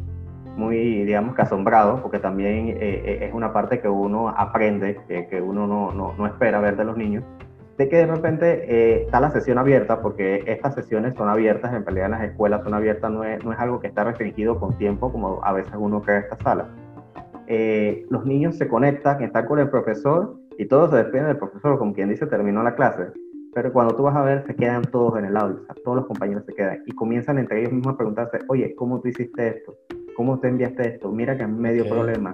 muy, 0.57 1.05
digamos 1.05 1.35
que 1.35 1.41
asombrado, 1.43 2.01
porque 2.01 2.19
también 2.19 2.67
eh, 2.67 2.75
eh, 2.81 3.17
es 3.21 3.33
una 3.33 3.53
parte 3.53 3.79
que 3.79 3.87
uno 3.87 4.27
aprende, 4.27 4.99
que, 5.07 5.27
que 5.27 5.41
uno 5.41 5.67
no, 5.67 5.93
no, 5.93 6.13
no, 6.17 6.27
espera 6.27 6.59
ver 6.59 6.75
de 6.75 6.83
los 6.83 6.97
niños, 6.97 7.23
de 7.81 7.89
que 7.89 7.97
de 7.97 8.05
repente 8.05 9.03
está 9.03 9.19
la 9.19 9.31
sesión 9.31 9.57
abierta, 9.57 10.01
porque 10.01 10.43
estas 10.47 10.75
sesiones 10.75 11.15
son 11.15 11.29
abiertas, 11.29 11.73
en 11.73 11.85
realidad 11.85 12.05
en 12.05 12.11
las 12.11 12.23
escuelas 12.23 12.63
son 12.63 12.73
abiertas, 12.73 13.11
no 13.11 13.23
es, 13.23 13.43
no 13.43 13.53
es 13.53 13.59
algo 13.59 13.79
que 13.79 13.87
está 13.87 14.03
restringido 14.03 14.59
con 14.59 14.77
tiempo, 14.77 15.11
como 15.11 15.43
a 15.43 15.53
veces 15.53 15.73
uno 15.77 16.01
cree 16.01 16.19
esta 16.19 16.37
sala. 16.37 16.69
los 18.09 18.25
niños 18.25 18.57
se 18.57 18.67
conectan, 18.67 19.21
están 19.23 19.45
con 19.45 19.59
el 19.59 19.69
profesor 19.69 20.37
y 20.57 20.65
todos 20.67 20.91
se 20.91 20.97
despiden 20.97 21.27
del 21.27 21.37
profesor, 21.37 21.77
como 21.77 21.93
quien 21.93 22.09
dice, 22.09 22.27
terminó 22.27 22.63
la 22.63 22.75
clase 22.75 23.11
pero 23.53 23.73
cuando 23.73 23.95
tú 23.95 24.03
vas 24.03 24.15
a 24.15 24.23
ver, 24.23 24.45
se 24.47 24.55
quedan 24.55 24.83
todos 24.83 25.17
en 25.19 25.25
el 25.25 25.35
o 25.35 25.65
sea, 25.65 25.75
todos 25.83 25.97
los 25.97 26.05
compañeros 26.05 26.45
se 26.45 26.53
quedan 26.53 26.83
y 26.85 26.91
comienzan 26.93 27.37
entre 27.37 27.59
ellos 27.59 27.73
mismos 27.73 27.93
a 27.93 27.97
preguntarse, 27.97 28.39
oye, 28.47 28.73
¿cómo 28.75 29.01
tú 29.01 29.09
hiciste 29.09 29.47
esto? 29.47 29.75
¿Cómo 30.15 30.39
te 30.39 30.47
enviaste 30.47 30.95
esto? 30.95 31.11
Mira 31.11 31.35
que 31.35 31.43
es 31.43 31.49
medio 31.49 31.87
problema. 31.87 32.31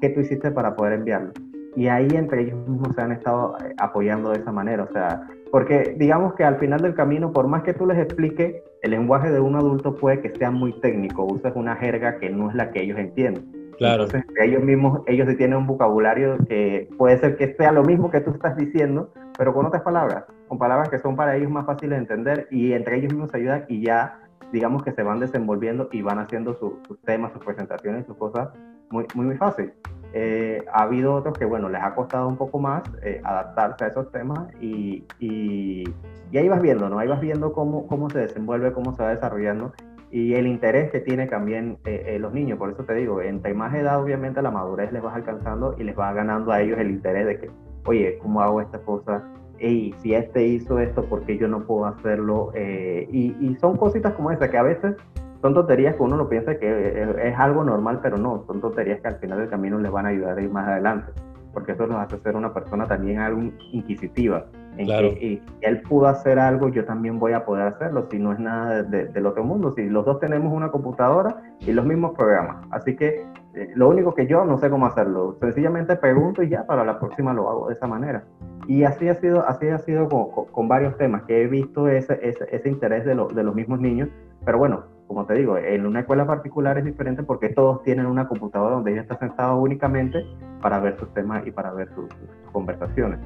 ¿Qué, 0.00 0.10
tú 0.10 0.20
hiciste 0.20 0.50
para 0.50 0.74
poder 0.76 0.94
enviarlo? 0.94 1.32
Y 1.76 1.88
ahí 1.88 2.08
entre 2.12 2.42
ellos 2.42 2.58
mismos 2.66 2.94
se 2.94 3.02
han 3.02 3.12
estado 3.12 3.56
eh, 3.62 3.74
apoyando 3.78 4.30
de 4.30 4.38
esa 4.38 4.50
manera, 4.50 4.84
o 4.84 4.92
sea, 4.92 5.28
porque 5.52 5.94
digamos 5.98 6.34
que 6.34 6.42
al 6.42 6.58
final 6.58 6.80
del 6.80 6.94
camino, 6.94 7.32
por 7.32 7.46
más 7.46 7.62
que 7.62 7.74
tú 7.74 7.86
les 7.86 7.98
expliques, 7.98 8.56
el 8.82 8.90
lenguaje 8.90 9.30
de 9.30 9.40
un 9.40 9.56
adulto 9.56 9.94
puede 9.94 10.20
que 10.20 10.30
sea 10.36 10.50
muy 10.50 10.72
técnico, 10.80 11.24
uses 11.24 11.52
una 11.54 11.76
jerga 11.76 12.18
que 12.18 12.30
no 12.30 12.50
es 12.50 12.56
la 12.56 12.70
que 12.70 12.82
ellos 12.82 12.98
entienden. 12.98 13.44
Claro. 13.78 14.04
Entonces, 14.04 14.24
ellos 14.42 14.62
mismos, 14.62 15.02
ellos 15.06 15.28
tienen 15.36 15.58
un 15.58 15.66
vocabulario 15.66 16.38
que 16.48 16.88
puede 16.96 17.18
ser 17.18 17.36
que 17.36 17.54
sea 17.54 17.72
lo 17.72 17.84
mismo 17.84 18.10
que 18.10 18.20
tú 18.20 18.30
estás 18.30 18.56
diciendo, 18.56 19.12
pero 19.36 19.52
con 19.52 19.66
otras 19.66 19.82
palabras, 19.82 20.24
con 20.48 20.58
palabras 20.58 20.88
que 20.88 20.98
son 20.98 21.14
para 21.14 21.36
ellos 21.36 21.50
más 21.50 21.66
fáciles 21.66 21.90
de 21.90 21.96
entender 21.98 22.48
y 22.50 22.72
entre 22.72 22.96
ellos 22.96 23.12
mismos 23.12 23.30
se 23.30 23.36
ayudan 23.36 23.64
y 23.68 23.82
ya, 23.84 24.18
digamos 24.52 24.82
que 24.82 24.92
se 24.92 25.02
van 25.02 25.20
desenvolviendo 25.20 25.88
y 25.92 26.00
van 26.00 26.18
haciendo 26.18 26.54
sus 26.54 27.00
temas, 27.02 27.32
sus 27.32 27.44
presentaciones, 27.44 28.06
sus 28.06 28.16
cosas 28.16 28.48
muy, 28.90 29.04
muy, 29.14 29.26
muy 29.26 29.36
fácil. 29.36 29.72
Eh, 30.18 30.64
ha 30.72 30.84
habido 30.84 31.12
otros 31.12 31.36
que, 31.36 31.44
bueno, 31.44 31.68
les 31.68 31.82
ha 31.82 31.94
costado 31.94 32.26
un 32.26 32.38
poco 32.38 32.58
más 32.58 32.82
eh, 33.02 33.20
adaptarse 33.22 33.84
a 33.84 33.88
esos 33.88 34.10
temas 34.12 34.48
y, 34.62 35.04
y, 35.18 35.84
y, 36.32 36.38
ahí 36.38 36.48
vas 36.48 36.62
viendo, 36.62 36.88
¿no? 36.88 36.98
Ahí 36.98 37.06
vas 37.06 37.20
viendo 37.20 37.52
cómo, 37.52 37.86
cómo 37.86 38.08
se 38.08 38.20
desenvuelve, 38.20 38.72
cómo 38.72 38.94
se 38.94 39.02
va 39.02 39.10
desarrollando 39.10 39.74
y 40.10 40.32
el 40.32 40.46
interés 40.46 40.90
que 40.90 41.00
tienen 41.00 41.28
también 41.28 41.76
eh, 41.84 42.04
eh, 42.06 42.18
los 42.18 42.32
niños. 42.32 42.58
Por 42.58 42.70
eso 42.70 42.84
te 42.84 42.94
digo, 42.94 43.20
entre 43.20 43.52
más 43.52 43.74
edad, 43.74 44.00
obviamente 44.02 44.40
la 44.40 44.50
madurez 44.50 44.90
les 44.90 45.04
va 45.04 45.14
alcanzando 45.14 45.74
y 45.78 45.84
les 45.84 45.98
va 45.98 46.12
ganando 46.14 46.52
a 46.52 46.62
ellos 46.62 46.78
el 46.78 46.90
interés 46.90 47.26
de 47.26 47.38
que, 47.38 47.50
oye, 47.84 48.18
¿cómo 48.22 48.40
hago 48.40 48.62
esta 48.62 48.78
cosa? 48.78 49.22
Y 49.58 49.94
si 49.98 50.14
este 50.14 50.46
hizo 50.46 50.78
esto, 50.78 51.04
¿por 51.04 51.26
qué 51.26 51.36
yo 51.36 51.48
no 51.48 51.66
puedo 51.66 51.86
hacerlo? 51.86 52.50
Eh, 52.54 53.06
y, 53.10 53.36
y, 53.40 53.56
son 53.56 53.76
cositas 53.76 54.14
como 54.14 54.30
esa 54.30 54.48
que 54.50 54.56
a 54.56 54.62
veces 54.62 54.94
son 55.42 55.54
tonterías 55.54 55.96
que 55.96 56.02
uno 56.02 56.16
no 56.16 56.28
piensa 56.28 56.58
que 56.58 57.02
es, 57.22 57.38
algo 57.38 57.64
normal, 57.64 58.00
pero 58.02 58.16
no, 58.16 58.44
son 58.46 58.60
tonterías 58.60 59.00
que 59.00 59.08
al 59.08 59.16
final 59.16 59.38
del 59.38 59.48
camino 59.48 59.78
les 59.78 59.90
van 59.90 60.06
a 60.06 60.10
ayudar 60.10 60.38
a 60.38 60.42
ir 60.42 60.50
más 60.50 60.66
adelante, 60.68 61.12
porque 61.52 61.72
eso 61.72 61.86
los 61.86 61.96
hace 61.96 62.18
ser 62.18 62.36
una 62.36 62.52
persona 62.52 62.86
también 62.86 63.20
algo 63.20 63.42
inquisitiva 63.72 64.46
claro. 64.84 65.08
y 65.08 65.42
él 65.62 65.80
pudo 65.82 66.06
hacer 66.06 66.38
algo, 66.38 66.68
yo 66.68 66.84
también 66.84 67.18
voy 67.18 67.32
a 67.32 67.44
poder 67.44 67.68
hacerlo, 67.68 68.06
si 68.10 68.18
no 68.18 68.32
es 68.32 68.38
nada 68.38 68.82
del 68.82 69.26
otro 69.26 69.44
mundo, 69.44 69.72
si 69.74 69.88
los 69.88 70.04
dos 70.04 70.20
tenemos 70.20 70.52
una 70.52 70.70
computadora 70.70 71.42
y 71.60 71.72
los 71.72 71.86
mismos 71.86 72.14
programas. 72.16 72.64
Así 72.70 72.96
que 72.96 73.24
eh, 73.54 73.72
lo 73.74 73.88
único 73.88 74.14
que 74.14 74.26
yo 74.26 74.44
no 74.44 74.58
sé 74.58 74.68
cómo 74.68 74.86
hacerlo, 74.86 75.36
sencillamente 75.40 75.96
pregunto 75.96 76.42
y 76.42 76.50
ya 76.50 76.66
para 76.66 76.84
la 76.84 76.98
próxima 76.98 77.32
lo 77.32 77.48
hago 77.48 77.68
de 77.68 77.74
esa 77.74 77.86
manera. 77.86 78.24
Y 78.66 78.84
así 78.84 79.08
ha 79.08 79.14
sido, 79.14 79.46
así 79.46 79.68
ha 79.68 79.78
sido 79.78 80.08
con, 80.08 80.46
con, 80.46 80.68
varios 80.68 80.96
temas, 80.96 81.22
que 81.22 81.42
he 81.42 81.46
visto 81.46 81.88
ese, 81.88 82.18
ese, 82.22 82.46
ese 82.50 82.68
interés 82.68 83.04
de, 83.04 83.14
de 83.14 83.42
los 83.44 83.54
mismos 83.54 83.80
niños, 83.80 84.08
pero 84.44 84.58
bueno, 84.58 84.84
como 85.06 85.24
te 85.26 85.34
digo, 85.34 85.56
en 85.56 85.86
una 85.86 86.00
escuela 86.00 86.26
particular 86.26 86.78
es 86.78 86.84
diferente 86.84 87.22
porque 87.22 87.48
todos 87.48 87.82
tienen 87.82 88.06
una 88.06 88.26
computadora 88.26 88.74
donde 88.74 88.92
ellos 88.92 89.02
están 89.02 89.18
sentados 89.20 89.58
únicamente 89.62 90.24
para 90.60 90.80
ver 90.80 90.98
sus 90.98 91.12
temas 91.14 91.46
y 91.46 91.50
para 91.50 91.72
ver 91.72 91.88
sus 91.94 92.06
conversaciones. 92.52 93.20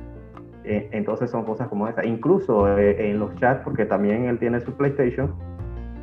Eh, 0.64 0.88
entonces 0.92 1.30
son 1.30 1.44
cosas 1.44 1.68
como 1.68 1.88
esa. 1.88 2.04
Incluso 2.04 2.76
eh, 2.76 3.10
en 3.10 3.18
los 3.18 3.34
chats, 3.36 3.62
porque 3.64 3.86
también 3.86 4.26
él 4.26 4.38
tiene 4.38 4.60
su 4.60 4.72
PlayStation, 4.74 5.34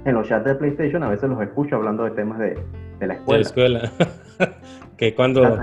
en 0.05 0.15
los 0.15 0.27
chats 0.27 0.45
de 0.45 0.55
PlayStation 0.55 1.03
a 1.03 1.09
veces 1.09 1.29
los 1.29 1.41
escucho 1.41 1.75
hablando 1.75 2.03
de 2.05 2.11
temas 2.11 2.39
de, 2.39 2.57
de 2.99 3.07
la 3.07 3.13
escuela. 3.13 3.41
escuela. 3.41 3.91
que 4.97 5.13
cuando 5.13 5.59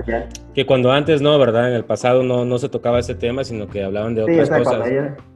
que 0.55 0.67
cuando 0.67 0.93
antes 0.93 1.21
no, 1.21 1.39
¿verdad? 1.39 1.69
En 1.71 1.75
el 1.75 1.85
pasado 1.85 2.23
no, 2.23 2.45
no 2.45 2.59
se 2.59 2.69
tocaba 2.69 3.01
ese 3.01 3.17
tema, 3.17 3.43
sino 3.43 3.67
que 3.67 3.83
hablaban 3.83 4.15
de 4.15 4.23
otras 4.23 4.49
cosas. 4.49 4.77
Cuando 4.79 5.34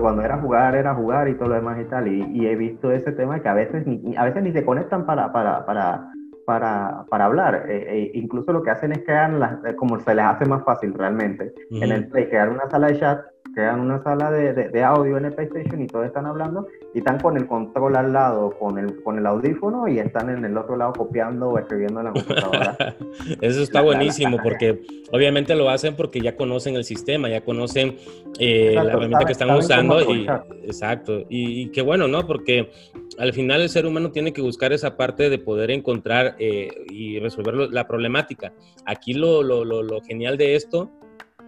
cuando 0.00 0.22
era 0.22 0.38
jugar, 0.38 0.74
era 0.74 0.94
jugar 0.94 1.28
y 1.28 1.34
todo 1.34 1.48
lo 1.48 1.54
demás 1.54 1.78
y 1.80 1.84
tal. 1.84 2.08
Y, 2.08 2.46
he 2.46 2.56
visto 2.56 2.90
ese 2.90 3.12
tema 3.12 3.40
que 3.40 3.48
a 3.48 3.54
veces 3.54 3.86
ni, 3.86 4.16
a 4.16 4.24
veces 4.24 4.42
ni 4.42 4.52
se 4.52 4.64
conectan 4.64 5.06
para, 5.06 5.32
para, 5.32 5.64
para, 5.64 6.12
para, 6.46 7.04
para 7.10 7.26
hablar. 7.26 7.66
Eh, 7.68 7.84
eh, 7.88 8.10
incluso 8.14 8.52
lo 8.52 8.62
que 8.62 8.70
hacen 8.70 8.92
es 8.92 9.00
crear, 9.04 9.30
las, 9.32 9.74
como 9.74 10.00
se 10.00 10.14
les 10.14 10.24
hace 10.24 10.46
más 10.46 10.64
fácil 10.64 10.94
realmente, 10.94 11.52
en 11.70 11.92
el 11.92 12.08
Play, 12.08 12.28
crear 12.28 12.48
una 12.48 12.70
sala 12.70 12.86
de 12.86 12.98
chat 12.98 13.20
crean 13.56 13.80
una 13.80 14.02
sala 14.02 14.30
de, 14.30 14.52
de, 14.52 14.84
audio 14.84 15.16
en 15.16 15.24
el 15.24 15.32
PlayStation 15.32 15.80
y 15.80 15.86
todos 15.86 16.04
están 16.04 16.26
hablando 16.26 16.66
y 16.92 16.98
están 16.98 17.18
con 17.18 17.38
el 17.38 17.46
control 17.46 17.96
al 17.96 18.12
lado, 18.12 18.50
con 18.58 18.78
el, 18.78 19.02
con 19.02 19.18
el 19.18 19.24
audífono 19.24 19.88
y 19.88 19.98
están 19.98 20.28
en 20.28 20.44
el 20.44 20.58
otro 20.58 20.76
lado 20.76 20.92
copiando 20.92 21.48
o 21.48 21.58
escribiendo 21.58 22.00
en 22.00 22.06
la 22.06 22.12
computadora. 22.12 22.76
Eso 23.40 23.62
está 23.62 23.80
buenísimo 23.80 24.36
porque 24.42 24.82
obviamente 25.10 25.54
lo 25.54 25.70
hacen 25.70 25.96
porque 25.96 26.20
ya 26.20 26.36
conocen 26.36 26.76
el 26.76 26.84
sistema, 26.84 27.30
ya 27.30 27.40
conocen 27.40 27.96
eh, 28.38 28.72
la 28.74 28.82
herramienta 28.82 29.24
que 29.24 29.32
están 29.32 29.50
usando. 29.50 30.00
Y, 30.14 30.26
exacto. 30.64 31.24
Y, 31.30 31.70
qué 31.70 31.80
bueno, 31.80 32.08
¿no? 32.08 32.26
Porque 32.26 32.70
al 33.18 33.32
final 33.32 33.62
el 33.62 33.68
ser 33.68 33.86
humano 33.86 34.10
tiene 34.10 34.32
que 34.32 34.42
buscar 34.42 34.72
esa 34.72 34.96
parte 34.96 35.30
de 35.30 35.38
poder 35.38 35.70
encontrar 35.70 36.36
eh, 36.38 36.68
y 36.90 37.18
resolver 37.18 37.54
la 37.70 37.86
problemática. 37.86 38.52
Aquí 38.84 39.14
lo, 39.14 39.42
lo, 39.42 39.64
lo, 39.64 40.00
genial 40.02 40.36
de 40.36 40.54
esto 40.54 40.90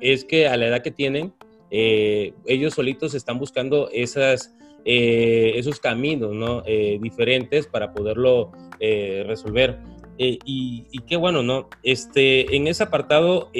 es 0.00 0.24
que 0.24 0.48
a 0.48 0.56
la 0.56 0.66
edad 0.66 0.82
que 0.82 0.90
tienen, 0.90 1.34
eh, 1.70 2.32
ellos 2.46 2.74
solitos 2.74 3.14
están 3.14 3.38
buscando 3.38 3.90
esas, 3.92 4.54
eh, 4.84 5.52
esos 5.56 5.80
caminos 5.80 6.34
¿no? 6.34 6.62
Diferentes 6.62 7.66
para 7.66 7.92
poderlo 7.92 8.52
resolver. 8.80 9.78
Y, 10.16 10.84
qué 11.06 11.16
bueno, 11.16 11.42
¿no? 11.42 11.68
Este, 11.82 12.56
en 12.56 12.66
ese 12.66 12.82
apartado, 12.84 13.50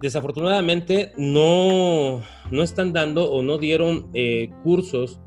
desafortunadamente 0.00 1.12
no, 1.16 2.22
no 2.50 2.62
están 2.62 2.92
dando 2.92 3.30
o 3.30 3.42
no 3.42 3.58
dieron 3.58 4.10
cursos, 4.62 5.20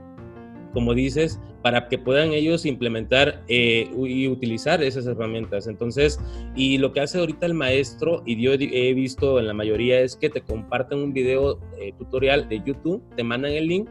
como 0.73 0.93
dices, 0.93 1.39
para 1.61 1.87
que 1.87 1.97
puedan 1.97 2.31
ellos 2.31 2.65
implementar 2.65 3.43
eh, 3.47 3.89
y 3.97 4.27
utilizar 4.27 4.81
esas 4.83 5.05
herramientas. 5.05 5.67
Entonces, 5.67 6.19
y 6.55 6.77
lo 6.77 6.93
que 6.93 7.01
hace 7.01 7.19
ahorita 7.19 7.45
el 7.45 7.53
maestro, 7.53 8.23
y 8.25 8.41
yo 8.41 8.53
he 8.53 8.93
visto 8.93 9.39
en 9.39 9.47
la 9.47 9.53
mayoría, 9.53 9.99
es 10.01 10.15
que 10.15 10.29
te 10.29 10.41
comparten 10.41 10.99
un 10.99 11.13
video 11.13 11.59
eh, 11.79 11.93
tutorial 11.97 12.47
de 12.47 12.61
YouTube, 12.63 13.03
te 13.15 13.23
mandan 13.23 13.51
el 13.53 13.67
link 13.67 13.89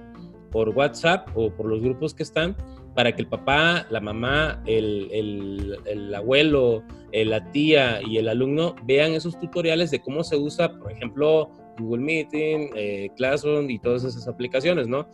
por 0.50 0.70
WhatsApp 0.70 1.28
o 1.35 1.50
por 1.50 1.66
los 1.66 1.82
grupos 1.82 2.14
que 2.14 2.23
están, 2.23 2.56
para 2.94 3.14
que 3.14 3.23
el 3.23 3.28
papá, 3.28 3.87
la 3.90 4.00
mamá, 4.00 4.62
el, 4.66 5.78
el, 5.85 6.14
abuelo, 6.14 6.82
eh, 7.12 7.25
la 7.25 7.50
tía 7.50 8.00
y 8.02 8.16
el 8.16 8.28
alumno 8.28 8.75
vean 8.85 9.12
esos 9.12 9.38
tutoriales 9.38 9.90
de 9.90 10.00
cómo 10.00 10.25
se 10.25 10.37
usa, 10.37 10.73
por 10.78 10.90
ejemplo, 10.90 11.50
Google 11.78 12.02
Meeting, 12.02 12.70
Classroom 13.16 13.70
y 13.70 13.78
todas 13.78 14.02
esas 14.02 14.26
aplicaciones, 14.26 14.88
¿no? 14.88 15.06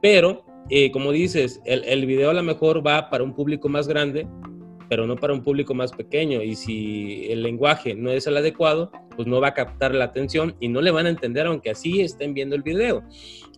Pero 0.00 0.44
eh, 0.70 0.90
como 0.90 1.12
dices, 1.12 1.60
el, 1.64 1.84
el, 1.84 2.06
video 2.06 2.30
a 2.30 2.34
lo 2.34 2.42
mejor 2.42 2.86
va 2.86 3.10
para 3.10 3.24
un 3.24 3.34
público 3.34 3.68
más 3.68 3.88
grande, 3.88 4.26
pero 4.88 5.06
no 5.06 5.16
para 5.16 5.32
un 5.32 5.42
público 5.42 5.74
más 5.74 5.92
pequeño. 5.92 6.42
Y 6.42 6.56
si 6.56 7.26
el 7.30 7.42
lenguaje 7.42 7.94
no 7.94 8.10
es 8.10 8.26
el 8.26 8.36
adecuado, 8.36 8.90
pues 9.16 9.26
no 9.26 9.40
va 9.40 9.48
a 9.48 9.54
captar 9.54 9.94
la 9.94 10.04
atención 10.04 10.54
y 10.60 10.68
no 10.68 10.80
le 10.80 10.90
van 10.90 11.06
a 11.06 11.10
entender 11.10 11.46
aunque 11.46 11.70
así 11.70 12.00
estén 12.00 12.34
viendo 12.34 12.54
el 12.54 12.62
video. 12.62 13.02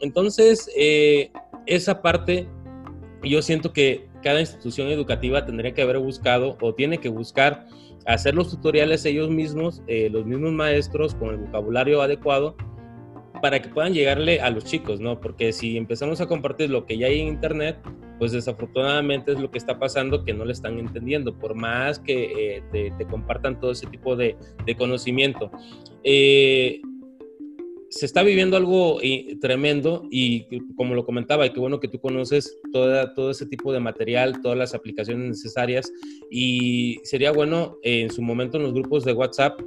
Entonces, 0.01 0.71
eh, 0.77 1.31
esa 1.67 2.03
parte, 2.03 2.49
yo 3.23 3.43
siento 3.43 3.73
que 3.73 4.09
cada 4.23 4.41
institución 4.41 4.89
educativa 4.89 5.45
tendría 5.45 5.73
que 5.73 5.83
haber 5.83 5.99
buscado 5.99 6.57
o 6.61 6.75
tiene 6.75 6.99
que 6.99 7.09
buscar 7.09 7.67
hacer 8.07 8.35
los 8.35 8.51
tutoriales 8.51 9.05
ellos 9.05 9.31
mismos, 9.31 9.83
eh, 9.87 10.09
los 10.11 10.27
mismos 10.27 10.53
maestros 10.53 11.15
con 11.15 11.31
el 11.31 11.37
vocabulario 11.37 12.03
adecuado 12.03 12.57
para 13.41 13.61
que 13.61 13.69
puedan 13.69 13.95
llegarle 13.95 14.41
a 14.41 14.51
los 14.51 14.65
chicos, 14.65 15.01
¿no? 15.01 15.21
Porque 15.21 15.53
si 15.53 15.77
empezamos 15.77 16.21
a 16.21 16.27
compartir 16.27 16.71
lo 16.71 16.87
que 16.87 16.99
ya 16.99 17.07
hay 17.07 17.21
en 17.21 17.29
Internet, 17.29 17.79
pues 18.19 18.33
desafortunadamente 18.33 19.33
es 19.33 19.41
lo 19.41 19.51
que 19.51 19.59
está 19.59 19.79
pasando 19.79 20.25
que 20.25 20.35
no 20.35 20.45
le 20.45 20.53
están 20.53 20.79
entendiendo, 20.79 21.39
por 21.39 21.55
más 21.55 21.99
que 21.99 22.57
eh, 22.57 22.93
te, 22.99 23.07
compartan 23.07 23.59
todo 23.59 23.73
ese 23.73 23.87
tipo 23.87 24.17
de, 24.17 24.37
conocimiento. 24.77 25.51
Eh, 26.05 26.81
se 27.89 28.07
está 28.07 28.23
viviendo 28.23 28.57
algo 28.57 29.01
eh, 29.03 29.37
tremendo 29.41 30.07
y 30.11 30.47
como 30.77 30.95
lo 30.95 31.05
comentaba, 31.05 31.45
y 31.47 31.51
qué 31.51 31.59
bueno 31.59 31.81
que 31.81 31.89
tú 31.89 31.99
conoces 31.99 32.61
toda, 32.73 33.15
todo 33.15 33.31
ese 33.33 33.47
tipo 33.47 33.73
de 33.73 33.81
material, 33.81 34.41
todas 34.43 34.57
las 34.57 34.75
aplicaciones 34.75 35.29
necesarias 35.29 35.93
y 36.31 37.01
sería 37.03 37.33
bueno 37.33 37.79
en 37.83 38.11
su 38.11 38.23
momento 38.23 38.59
en 38.59 38.63
los 38.63 38.75
grupos 38.75 39.05
de 39.05 39.13
WhatsApp 39.13 39.61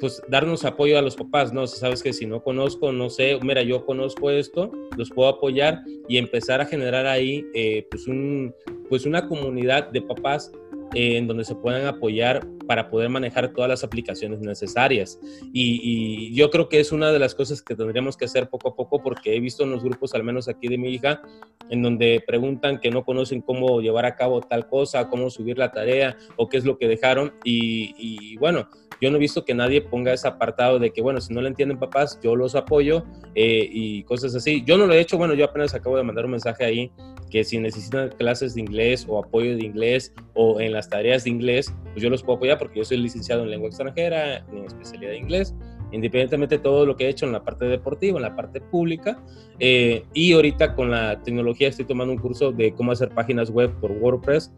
pues 0.00 0.22
darnos 0.28 0.64
apoyo 0.64 0.98
a 0.98 1.02
los 1.02 1.16
papás, 1.16 1.52
¿no? 1.52 1.66
Si 1.66 1.78
sabes 1.78 2.02
que 2.02 2.12
si 2.12 2.26
no 2.26 2.42
conozco, 2.42 2.92
no 2.92 3.10
sé, 3.10 3.38
mira, 3.42 3.62
yo 3.62 3.84
conozco 3.84 4.30
esto, 4.30 4.70
los 4.96 5.10
puedo 5.10 5.28
apoyar 5.28 5.82
y 6.08 6.18
empezar 6.18 6.60
a 6.60 6.66
generar 6.66 7.06
ahí 7.06 7.44
eh, 7.54 7.86
pues, 7.90 8.06
un, 8.06 8.54
pues 8.88 9.06
una 9.06 9.28
comunidad 9.28 9.90
de 9.90 10.02
papás 10.02 10.52
eh, 10.94 11.16
en 11.16 11.26
donde 11.26 11.44
se 11.44 11.54
puedan 11.54 11.86
apoyar 11.86 12.46
para 12.68 12.90
poder 12.90 13.08
manejar 13.08 13.54
todas 13.54 13.68
las 13.68 13.82
aplicaciones 13.82 14.40
necesarias. 14.40 15.18
Y, 15.54 15.80
y, 15.82 16.34
yo 16.34 16.50
creo 16.50 16.68
que 16.68 16.80
es 16.80 16.92
una 16.92 17.10
de 17.10 17.18
las 17.18 17.34
cosas 17.34 17.62
que 17.62 17.74
tendríamos 17.74 18.18
que 18.18 18.26
hacer 18.26 18.50
poco 18.50 18.68
a 18.68 18.76
poco 18.76 19.02
porque 19.02 19.34
he 19.34 19.40
visto 19.40 19.64
en 19.64 19.70
los 19.70 19.82
grupos, 19.82 20.14
al 20.14 20.22
menos 20.22 20.48
aquí 20.48 20.68
de 20.68 20.76
mi 20.76 20.90
hija, 20.90 21.22
en 21.70 21.82
donde 21.82 22.22
preguntan 22.26 22.78
que 22.78 22.90
no 22.90 23.04
conocen 23.04 23.40
cómo 23.40 23.80
llevar 23.80 24.04
a 24.04 24.16
cabo 24.16 24.42
tal 24.42 24.68
cosa, 24.68 25.08
cómo 25.08 25.30
subir 25.30 25.56
la 25.56 25.72
tarea 25.72 26.18
o 26.36 26.50
qué 26.50 26.58
es 26.58 26.66
lo 26.66 26.76
que 26.76 26.86
dejaron. 26.88 27.32
Y, 27.42 27.94
y 27.96 28.36
bueno, 28.36 28.68
yo 29.00 29.10
no 29.10 29.16
he 29.16 29.20
visto 29.20 29.44
que 29.44 29.54
nadie 29.54 29.80
ponga 29.80 30.12
ese 30.12 30.26
apartado 30.26 30.78
de 30.78 30.90
que, 30.90 31.00
bueno, 31.00 31.20
si 31.20 31.32
no 31.32 31.40
le 31.40 31.48
entienden 31.48 31.78
papás, 31.78 32.18
yo 32.22 32.34
los 32.34 32.54
apoyo 32.54 33.04
eh, 33.34 33.68
y 33.70 34.02
cosas 34.04 34.34
así. 34.34 34.62
Yo 34.66 34.76
no 34.76 34.86
lo 34.86 34.94
he 34.94 35.00
hecho, 35.00 35.16
bueno, 35.16 35.34
yo 35.34 35.44
apenas 35.44 35.74
acabo 35.74 35.96
de 35.96 36.02
mandar 36.02 36.24
un 36.24 36.32
mensaje 36.32 36.64
ahí 36.64 36.92
que 37.30 37.44
si 37.44 37.58
necesitan 37.58 38.08
clases 38.10 38.54
de 38.54 38.62
inglés 38.62 39.04
o 39.08 39.18
apoyo 39.18 39.56
de 39.56 39.64
inglés 39.64 40.14
o 40.34 40.60
en 40.60 40.72
las 40.72 40.88
tareas 40.88 41.24
de 41.24 41.30
inglés, 41.30 41.72
pues 41.92 42.02
yo 42.02 42.10
los 42.10 42.22
puedo 42.22 42.36
apoyar 42.36 42.57
porque 42.58 42.78
yo 42.78 42.84
soy 42.84 42.98
licenciado 42.98 43.42
en 43.42 43.50
lengua 43.50 43.68
extranjera, 43.68 44.38
en 44.38 44.64
especialidad 44.64 45.12
de 45.12 45.18
inglés 45.18 45.54
independientemente 45.90 46.58
de 46.58 46.62
todo 46.62 46.84
lo 46.84 46.96
que 46.96 47.06
he 47.06 47.08
hecho 47.08 47.24
en 47.24 47.32
la 47.32 47.42
parte 47.42 47.64
deportiva, 47.64 48.18
en 48.18 48.22
la 48.22 48.36
parte 48.36 48.60
pública. 48.60 49.22
Eh, 49.58 50.04
y 50.12 50.34
ahorita 50.34 50.74
con 50.74 50.90
la 50.90 51.22
tecnología 51.22 51.68
estoy 51.68 51.86
tomando 51.86 52.12
un 52.12 52.18
curso 52.18 52.52
de 52.52 52.74
cómo 52.74 52.92
hacer 52.92 53.08
páginas 53.08 53.48
web 53.48 53.72
por 53.80 53.92
WordPress 53.92 54.52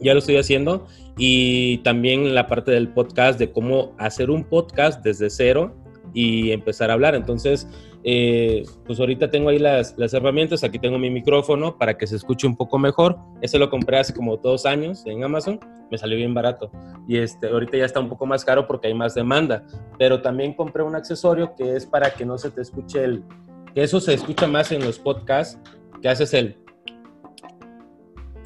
ya 0.00 0.12
lo 0.12 0.20
estoy 0.20 0.36
haciendo. 0.36 0.86
Y 1.16 1.78
también 1.78 2.34
la 2.34 2.46
parte 2.46 2.70
del 2.70 2.88
podcast, 2.88 3.38
de 3.38 3.50
cómo 3.50 3.94
hacer 3.98 4.30
un 4.30 4.44
podcast 4.44 5.02
desde 5.04 5.30
cero 5.30 5.74
y 6.14 6.52
empezar 6.52 6.90
a 6.90 6.94
hablar. 6.94 7.14
Entonces, 7.14 7.68
eh, 8.04 8.64
pues 8.86 9.00
ahorita 9.00 9.30
tengo 9.30 9.48
ahí 9.48 9.58
las, 9.58 9.96
las, 9.98 10.14
herramientas, 10.14 10.62
aquí 10.64 10.78
tengo 10.78 10.98
mi 10.98 11.10
micrófono 11.10 11.76
para 11.76 11.98
que 11.98 12.06
se 12.06 12.16
escuche 12.16 12.46
un 12.46 12.56
poco 12.56 12.78
mejor. 12.78 13.18
Ese 13.42 13.58
lo 13.58 13.68
compré 13.70 13.98
hace 13.98 14.14
como 14.14 14.36
dos 14.36 14.66
años 14.66 15.04
en 15.06 15.24
Amazon, 15.24 15.58
me 15.90 15.98
salió 15.98 16.16
bien 16.16 16.34
barato. 16.34 16.70
Y 17.06 17.18
este, 17.18 17.48
ahorita 17.48 17.78
ya 17.78 17.84
está 17.84 18.00
un 18.00 18.08
poco 18.08 18.26
más 18.26 18.44
caro 18.44 18.66
porque 18.66 18.88
hay 18.88 18.94
más 18.94 19.14
demanda. 19.14 19.64
Pero 19.98 20.20
también 20.22 20.54
compré 20.54 20.82
un 20.82 20.94
accesorio 20.94 21.54
que 21.56 21.76
es 21.76 21.86
para 21.86 22.10
que 22.10 22.24
no 22.24 22.38
se 22.38 22.50
te 22.50 22.62
escuche 22.62 23.04
el... 23.04 23.24
Que 23.74 23.82
eso 23.82 24.00
se 24.00 24.14
escucha 24.14 24.46
más 24.46 24.72
en 24.72 24.84
los 24.84 24.98
podcasts, 24.98 25.60
que 26.00 26.08
haces 26.08 26.34
el... 26.34 26.56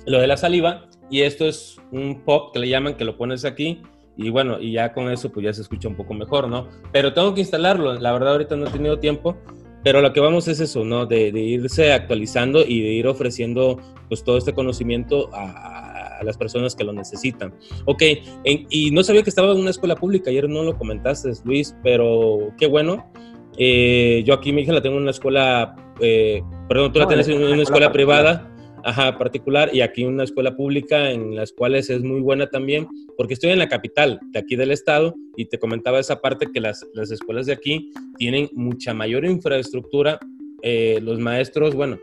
Lo 0.07 0.21
de 0.21 0.27
la 0.27 0.37
saliva 0.37 0.89
y 1.11 1.23
esto 1.23 1.47
es 1.47 1.79
un 1.93 2.23
pop 2.25 2.53
que 2.53 2.59
le 2.59 2.69
llaman, 2.69 2.97
que 2.97 3.05
lo 3.05 3.17
pones 3.17 3.45
aquí 3.45 3.83
y 4.17 4.31
bueno, 4.31 4.61
y 4.61 4.73
ya 4.73 4.93
con 4.93 5.11
eso 5.11 5.31
pues 5.31 5.45
ya 5.45 5.53
se 5.53 5.63
escucha 5.63 5.89
un 5.89 5.97
poco 5.97 6.15
mejor, 6.15 6.49
¿no? 6.49 6.69
Pero 6.93 7.13
tengo 7.13 7.35
que 7.35 7.41
instalarlo, 7.41 7.95
la 7.95 8.13
verdad 8.13 8.33
ahorita 8.33 8.57
no 8.57 8.67
he 8.67 8.71
tenido 8.71 8.99
tiempo, 8.99 9.37
pero 9.83 10.01
lo 10.01 10.13
que 10.13 10.21
vamos 10.21 10.49
es 10.49 10.61
eso, 10.61 10.85
¿no? 10.85 11.07
De, 11.07 11.29
irse 11.29 11.93
actualizando 11.93 12.61
y 12.65 12.83
de 12.83 12.93
ir 12.93 13.07
ofreciendo 13.07 13.81
pues 14.09 14.23
todo 14.23 14.37
este 14.37 14.53
conocimiento 14.53 15.31
a, 15.33 15.82
las 16.25 16.37
personas 16.37 16.75
que 16.75 16.85
lo 16.85 16.93
necesitan. 16.93 17.55
Ok, 17.85 18.03
y 18.45 18.91
no 18.91 19.03
sabía 19.03 19.23
que 19.23 19.31
estaba 19.31 19.53
en 19.53 19.59
una 19.59 19.71
escuela 19.71 19.97
pública, 19.97 20.31
ayer 20.31 20.49
no 20.49 20.63
lo 20.63 20.77
comentaste, 20.77 21.31
Luis, 21.45 21.75
pero 21.83 22.53
qué 22.59 22.67
bueno. 22.67 23.11
Eh, 23.59 24.23
yo 24.25 24.35
aquí 24.35 24.53
mi 24.53 24.63
hija 24.63 24.73
la 24.73 24.83
tengo 24.83 24.97
en 24.97 25.03
una 25.03 25.11
escuela, 25.11 25.77
eh, 26.01 26.43
perdón, 26.69 26.93
tú 26.93 26.99
la 26.99 27.07
tienes 27.07 27.29
en 27.29 27.43
una 27.43 27.63
escuela 27.63 27.93
privada. 27.93 28.49
Ajá, 28.85 29.17
particular 29.17 29.71
y 29.73 29.81
aquí 29.81 30.05
una 30.05 30.25
escuela 30.25 30.57
pública 30.57 31.13
en 31.13 31.37
las 31.37 31.53
cuales 31.53 31.89
es 31.89 32.03
muy 32.03 32.21
buena 32.21 32.49
también, 32.49 32.89
porque 33.17 33.35
estoy 33.35 33.51
en 33.51 33.61
la 33.61 33.69
capital 33.69 34.19
de 34.33 34.41
aquí 34.41 34.57
del 34.57 34.73
estado 34.73 35.15
y 35.37 35.45
te 35.45 35.61
comentaba 35.61 36.01
esa 36.01 36.21
parte 36.21 36.49
que 36.53 36.61
las, 36.61 36.85
las 36.93 37.13
escuelas 37.13 37.47
de 37.47 37.53
aquí 37.53 37.93
tienen 38.19 38.49
mucha 38.55 38.93
mayor 38.93 39.25
infraestructura. 39.25 40.19
Eh, 40.63 40.99
los 41.01 41.21
maestros, 41.21 41.77
bueno, 41.77 41.99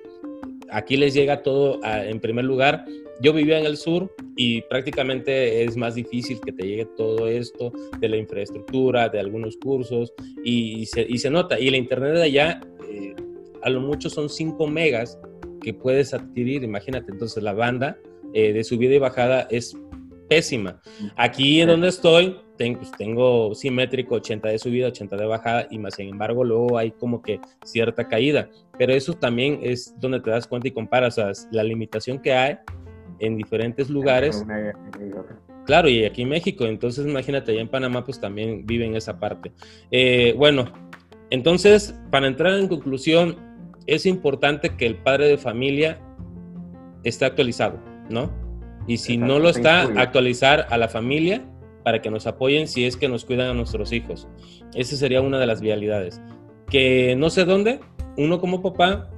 aquí 0.71 0.95
les 0.95 1.13
llega 1.13 1.43
todo 1.43 1.81
en 1.83 2.19
primer 2.21 2.45
lugar. 2.45 2.85
Yo 3.21 3.33
vivía 3.33 3.59
en 3.59 3.65
el 3.65 3.77
sur 3.77 4.13
y 4.35 4.61
prácticamente 4.63 5.63
es 5.63 5.75
más 5.75 5.95
difícil 5.95 6.39
que 6.39 6.53
te 6.53 6.65
llegue 6.65 6.85
todo 6.97 7.27
esto 7.27 7.71
de 7.99 8.07
la 8.07 8.17
infraestructura, 8.17 9.09
de 9.09 9.19
algunos 9.19 9.57
cursos 9.57 10.13
y, 10.43 10.85
se, 10.85 11.05
y 11.07 11.17
se, 11.17 11.29
nota. 11.29 11.59
Y 11.59 11.69
la 11.69 11.77
internet 11.77 12.13
de 12.13 12.23
allá, 12.23 12.61
eh, 12.89 13.15
a 13.61 13.69
lo 13.69 13.81
mucho 13.81 14.09
son 14.09 14.29
5 14.29 14.67
megas 14.67 15.19
que 15.61 15.73
puedes 15.73 16.13
adquirir. 16.13 16.63
Imagínate, 16.63 17.11
entonces 17.11 17.43
la 17.43 17.53
banda 17.53 17.97
eh, 18.33 18.53
de 18.53 18.63
subida 18.63 18.95
y 18.95 18.99
bajada 18.99 19.47
es 19.49 19.75
pésima. 20.29 20.79
Aquí 21.17 21.59
en 21.59 21.67
donde 21.67 21.89
estoy, 21.89 22.37
tengo, 22.55 22.79
pues, 22.79 22.91
tengo 22.91 23.55
simétrico 23.55 24.15
80 24.15 24.49
de 24.49 24.59
subida, 24.59 24.87
80 24.87 25.17
de 25.17 25.25
bajada 25.25 25.67
y 25.69 25.79
más 25.79 25.95
sin 25.95 26.09
embargo 26.09 26.43
luego 26.43 26.77
hay 26.77 26.91
como 26.91 27.21
que 27.21 27.41
cierta 27.65 28.07
caída. 28.07 28.49
Pero 28.77 28.93
eso 28.93 29.13
también 29.13 29.59
es 29.63 29.93
donde 29.99 30.21
te 30.21 30.29
das 30.29 30.47
cuenta 30.47 30.67
y 30.67 30.71
comparas 30.71 31.19
la 31.51 31.63
limitación 31.63 32.21
que 32.21 32.33
hay 32.33 32.57
en 33.19 33.37
diferentes 33.37 33.89
lugares. 33.89 34.45
Claro, 35.65 35.87
y 35.89 36.03
aquí 36.05 36.23
en 36.23 36.29
México, 36.29 36.65
entonces 36.65 37.05
imagínate, 37.05 37.51
allá 37.51 37.61
en 37.61 37.67
Panamá 37.67 38.03
pues 38.03 38.19
también 38.19 38.65
viven 38.65 38.95
esa 38.95 39.19
parte. 39.19 39.51
Eh, 39.91 40.33
bueno, 40.37 40.71
entonces, 41.29 41.95
para 42.09 42.27
entrar 42.27 42.53
en 42.53 42.67
conclusión, 42.67 43.37
es 43.85 44.05
importante 44.05 44.75
que 44.75 44.85
el 44.85 44.95
padre 44.95 45.27
de 45.27 45.37
familia 45.37 45.99
esté 47.03 47.25
actualizado, 47.25 47.79
¿no? 48.09 48.31
Y 48.87 48.97
si 48.97 49.17
no 49.17 49.37
lo 49.37 49.49
está, 49.49 49.83
actualizar 50.01 50.65
a 50.69 50.77
la 50.77 50.87
familia 50.87 51.45
para 51.83 52.01
que 52.01 52.09
nos 52.09 52.25
apoyen 52.25 52.67
si 52.67 52.85
es 52.85 52.97
que 52.97 53.07
nos 53.07 53.25
cuidan 53.25 53.47
a 53.47 53.53
nuestros 53.53 53.91
hijos. 53.93 54.27
Esa 54.73 54.95
sería 54.95 55.21
una 55.21 55.39
de 55.39 55.45
las 55.45 55.61
vialidades. 55.61 56.21
Que 56.67 57.15
no 57.15 57.29
sé 57.29 57.45
dónde, 57.45 57.79
uno 58.17 58.39
como 58.39 58.61
papá 58.61 59.09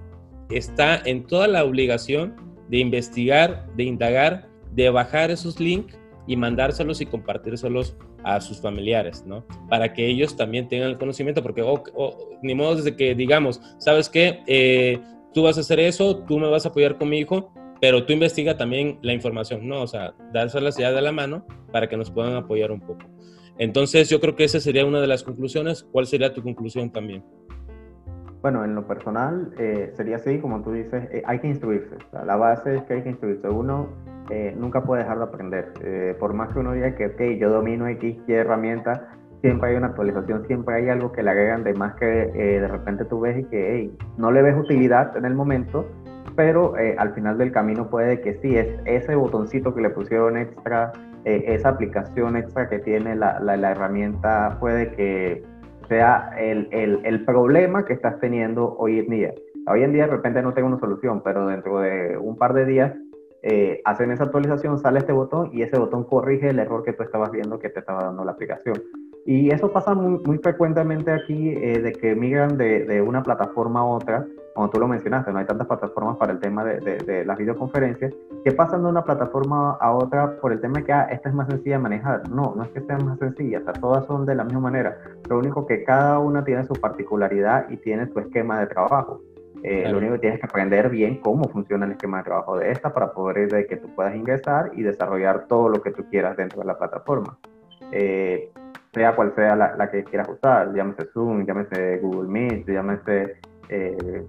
está 0.50 1.02
en 1.06 1.26
toda 1.26 1.48
la 1.48 1.64
obligación 1.64 2.36
de 2.72 2.78
investigar, 2.78 3.68
de 3.76 3.84
indagar, 3.84 4.48
de 4.74 4.90
bajar 4.90 5.30
esos 5.30 5.60
links 5.60 6.00
y 6.26 6.38
mandárselos 6.38 7.02
y 7.02 7.06
compartírselos 7.06 7.98
a 8.24 8.40
sus 8.40 8.62
familiares, 8.62 9.26
¿no? 9.28 9.46
Para 9.70 9.94
que 9.94 10.08
ellos 10.08 10.38
también 10.38 10.70
tengan 10.70 10.90
el 10.90 10.98
conocimiento, 10.98 11.44
porque 11.44 11.64
ni 12.42 12.56
modo 12.56 12.78
desde 12.78 12.96
que 12.96 13.14
digamos, 13.14 13.60
¿sabes 13.78 14.08
qué? 14.08 14.42
Eh, 14.48 15.00
tú 15.34 15.44
vas 15.44 15.58
a 15.58 15.62
hacer 15.62 15.82
eso, 15.82 16.20
tú 16.20 16.40
me 16.40 16.48
vas 16.48 16.66
a 16.66 16.70
apoyar 16.70 16.98
con 16.98 17.10
mi 17.10 17.20
hijo, 17.20 17.54
pero 17.82 18.06
tú 18.06 18.14
investiga 18.14 18.56
también 18.56 19.00
la 19.02 19.12
información, 19.12 19.68
¿no? 19.68 19.82
O 19.82 19.88
sea, 19.88 20.14
dárselas 20.32 20.78
ya 20.78 20.94
de 20.94 21.02
la 21.02 21.12
mano 21.12 21.46
para 21.74 21.90
que 21.90 21.98
nos 21.98 22.10
puedan 22.10 22.36
apoyar 22.36 22.72
un 22.72 22.80
poco. 22.80 23.06
Entonces, 23.58 24.10
yo 24.10 24.22
creo 24.22 24.36
que 24.36 24.46
esa 24.46 24.62
sería 24.62 24.86
una 24.86 25.02
de 25.02 25.08
las 25.08 25.24
conclusiones. 25.24 25.84
¿Cuál 25.92 26.08
sería 26.08 26.34
tu 26.34 26.42
conclusión 26.42 26.92
también? 26.92 27.24
Bueno, 28.42 28.66
en 28.66 28.74
lo 28.74 28.88
personal 28.88 29.54
eh, 29.60 29.92
sería 29.94 30.16
así, 30.16 30.40
como 30.40 30.62
tú 30.64 30.72
dices, 30.72 31.08
eh, 31.12 31.22
hay 31.28 31.40
que 31.40 31.48
instruirse. 31.48 31.96
la 32.26 32.36
base 32.36 32.78
es 32.78 32.84
que 32.84 32.96
hay 32.96 33.04
que 33.04 33.10
instruirse. 33.10 33.48
Uno 33.48 33.88
eh, 34.32 34.56
nunca 34.58 34.84
puede 34.84 35.04
dejar 35.04 35.20
de 35.20 35.24
aprender. 35.26 36.16
por 36.20 36.34
más 36.34 36.52
que 36.52 36.60
uno 36.60 36.74
diga 36.74 36.96
que, 36.96 37.08
ok, 37.08 37.22
yo 37.40 37.52
domino 37.52 37.88
X, 37.88 38.18
Y 38.28 38.34
herramienta, 38.34 39.10
siempre 39.42 39.70
hay 39.70 39.76
una 39.76 39.88
actualización, 39.88 40.46
siempre 40.48 40.76
hay 40.76 40.90
algo 40.90 41.12
que 41.12 41.22
le 41.22 41.30
agregan 41.30 41.64
de 41.64 41.74
más 41.74 41.96
que 41.96 42.06
de 42.06 42.68
repente 42.68 43.06
tú 43.06 43.20
ves 43.20 43.40
y 43.40 43.44
que 43.46 43.76
hey, 43.76 43.98
no 44.18 44.32
le 44.32 44.42
ves 44.42 44.56
utilidad 44.56 45.16
en 45.18 45.26
el 45.26 45.34
momento, 45.34 45.86
pero 46.36 46.74
al 46.98 47.14
final 47.14 47.38
del 47.38 47.52
camino 47.52 47.90
puede 47.90 48.22
que 48.22 48.36
sí, 48.36 48.56
es 48.56 48.68
ese 48.86 49.16
botoncito 49.16 49.74
que 49.74 49.82
le 49.82 49.90
pusieron 49.90 50.38
extra, 50.38 50.92
esa 51.26 51.70
aplicación 51.70 52.38
extra 52.38 52.70
que 52.70 52.80
tiene 52.80 53.16
la 53.16 53.72
herramienta, 53.72 54.58
puede 54.60 54.92
que 54.92 55.44
sea 55.88 56.32
el, 56.38 56.68
el, 56.72 57.26
problema 57.26 57.86
que 57.86 57.94
estás 57.94 58.20
teniendo 58.20 58.76
hoy 58.78 59.00
en 59.00 59.10
día. 59.10 59.34
Hoy 59.68 59.84
en 59.84 59.94
día 59.94 60.06
de 60.06 60.12
repente 60.12 60.42
no 60.42 60.54
tengo 60.54 60.68
una 60.68 60.80
solución, 60.80 61.22
pero 61.24 61.48
dentro 61.48 61.80
de 61.80 62.18
un 62.18 62.38
par 62.38 62.54
de 62.54 62.66
días 62.66 62.94
eh, 63.44 63.82
hacen 63.86 64.12
esa 64.12 64.26
actualización, 64.26 64.80
sale 64.80 65.00
este 65.00 65.12
botón 65.12 65.50
y 65.54 65.64
ese 65.64 65.78
botón 65.78 66.04
corrige 66.04 66.50
el 66.50 66.60
error 66.60 66.84
que 66.84 66.94
tú 66.94 67.04
estabas 67.04 67.32
viendo 67.32 67.60
que 67.60 67.70
te 67.70 67.80
estaba 67.80 68.04
dando 68.04 68.24
la 68.24 68.32
aplicación. 68.32 68.82
Y 69.26 69.52
eso 69.54 69.72
pasa 69.72 69.94
muy, 69.94 70.22
muy 70.24 70.38
frecuentemente 70.40 71.12
aquí, 71.12 71.50
eh, 71.50 71.80
de 71.80 71.92
que 71.92 72.16
migran 72.16 72.58
de, 72.58 72.86
de, 72.86 73.02
una 73.02 73.22
plataforma 73.22 73.82
a 73.82 73.86
otra 73.86 74.26
como 74.54 74.70
tú 74.70 74.80
lo 74.80 74.88
mencionaste, 74.88 75.32
no 75.32 75.40
hay 75.40 75.46
tantas 75.46 75.68
plataformas 75.68 76.18
para 76.18 76.34
el 76.34 76.40
tema 76.40 76.64
de, 76.64 76.80
de, 76.80 77.26
las 77.26 77.38
videoconferencias, 77.38 78.14
que 78.44 78.52
pasan 78.52 78.84
de 78.84 78.90
una 78.90 79.04
plataforma 79.04 79.78
a 79.80 79.94
otra 79.94 80.40
por 80.40 80.52
el 80.52 80.60
tema 80.60 80.80
de 80.80 80.86
que 80.86 80.94
ah, 80.94 81.08
esta 81.12 81.30
es 81.30 81.36
más 81.36 81.48
sencilla 81.48 81.78
de 81.78 81.84
manejar. 81.84 82.30
No, 82.30 82.54
no 82.56 82.64
es 82.64 82.70
que 82.70 82.82
sean 82.82 83.06
más 83.06 83.18
sencillas, 83.20 83.64
todas 83.80 84.06
son 84.06 84.26
de 84.26 84.36
la 84.36 84.44
misma 84.44 84.60
manera. 84.60 84.98
Lo 85.30 85.38
único 85.38 85.66
que 85.66 85.84
cada 85.84 86.20
una 86.20 86.44
tiene 86.44 86.66
su 86.66 86.74
particularidad 86.74 87.70
y 87.70 87.78
tiene 87.78 88.08
su 88.08 88.20
esquema 88.20 88.60
de 88.60 88.68
trabajo. 88.68 89.22
Eh, 89.64 89.88
Lo 89.90 90.00
único 90.00 90.14
que 90.14 90.20
tienes 90.20 90.40
que 90.40 90.48
aprender 90.48 90.90
bien 90.90 91.20
cómo 91.22 91.48
funciona 91.50 91.86
el 91.86 91.92
esquema 91.92 92.18
de 92.18 92.24
trabajo 92.24 92.58
de 92.58 92.72
esta 92.72 92.92
para 92.94 93.14
poder 93.14 93.48
de 93.48 93.68
que 93.68 93.78
tú 93.78 93.94
puedas 93.96 94.16
ingresar 94.16 94.72
y 94.74 94.82
desarrollar 94.82 95.46
todo 95.48 95.70
lo 95.70 95.82
que 95.84 95.92
tú 95.92 96.04
quieras 96.10 96.36
dentro 96.36 96.62
de 96.62 96.66
la 96.66 96.78
plataforma. 96.78 97.38
Eh, 97.92 98.50
sea 98.92 99.16
cual 99.16 99.34
sea 99.36 99.56
la, 99.56 99.76
la, 99.76 99.90
que 99.90 100.04
quieras 100.04 100.30
usar, 100.30 100.74
llámese 100.74 101.06
Zoom, 101.14 101.46
llámese 101.46 102.00
Google 102.00 102.28
Meet, 102.28 102.68
llámese 102.68 103.38
eh, 103.70 104.26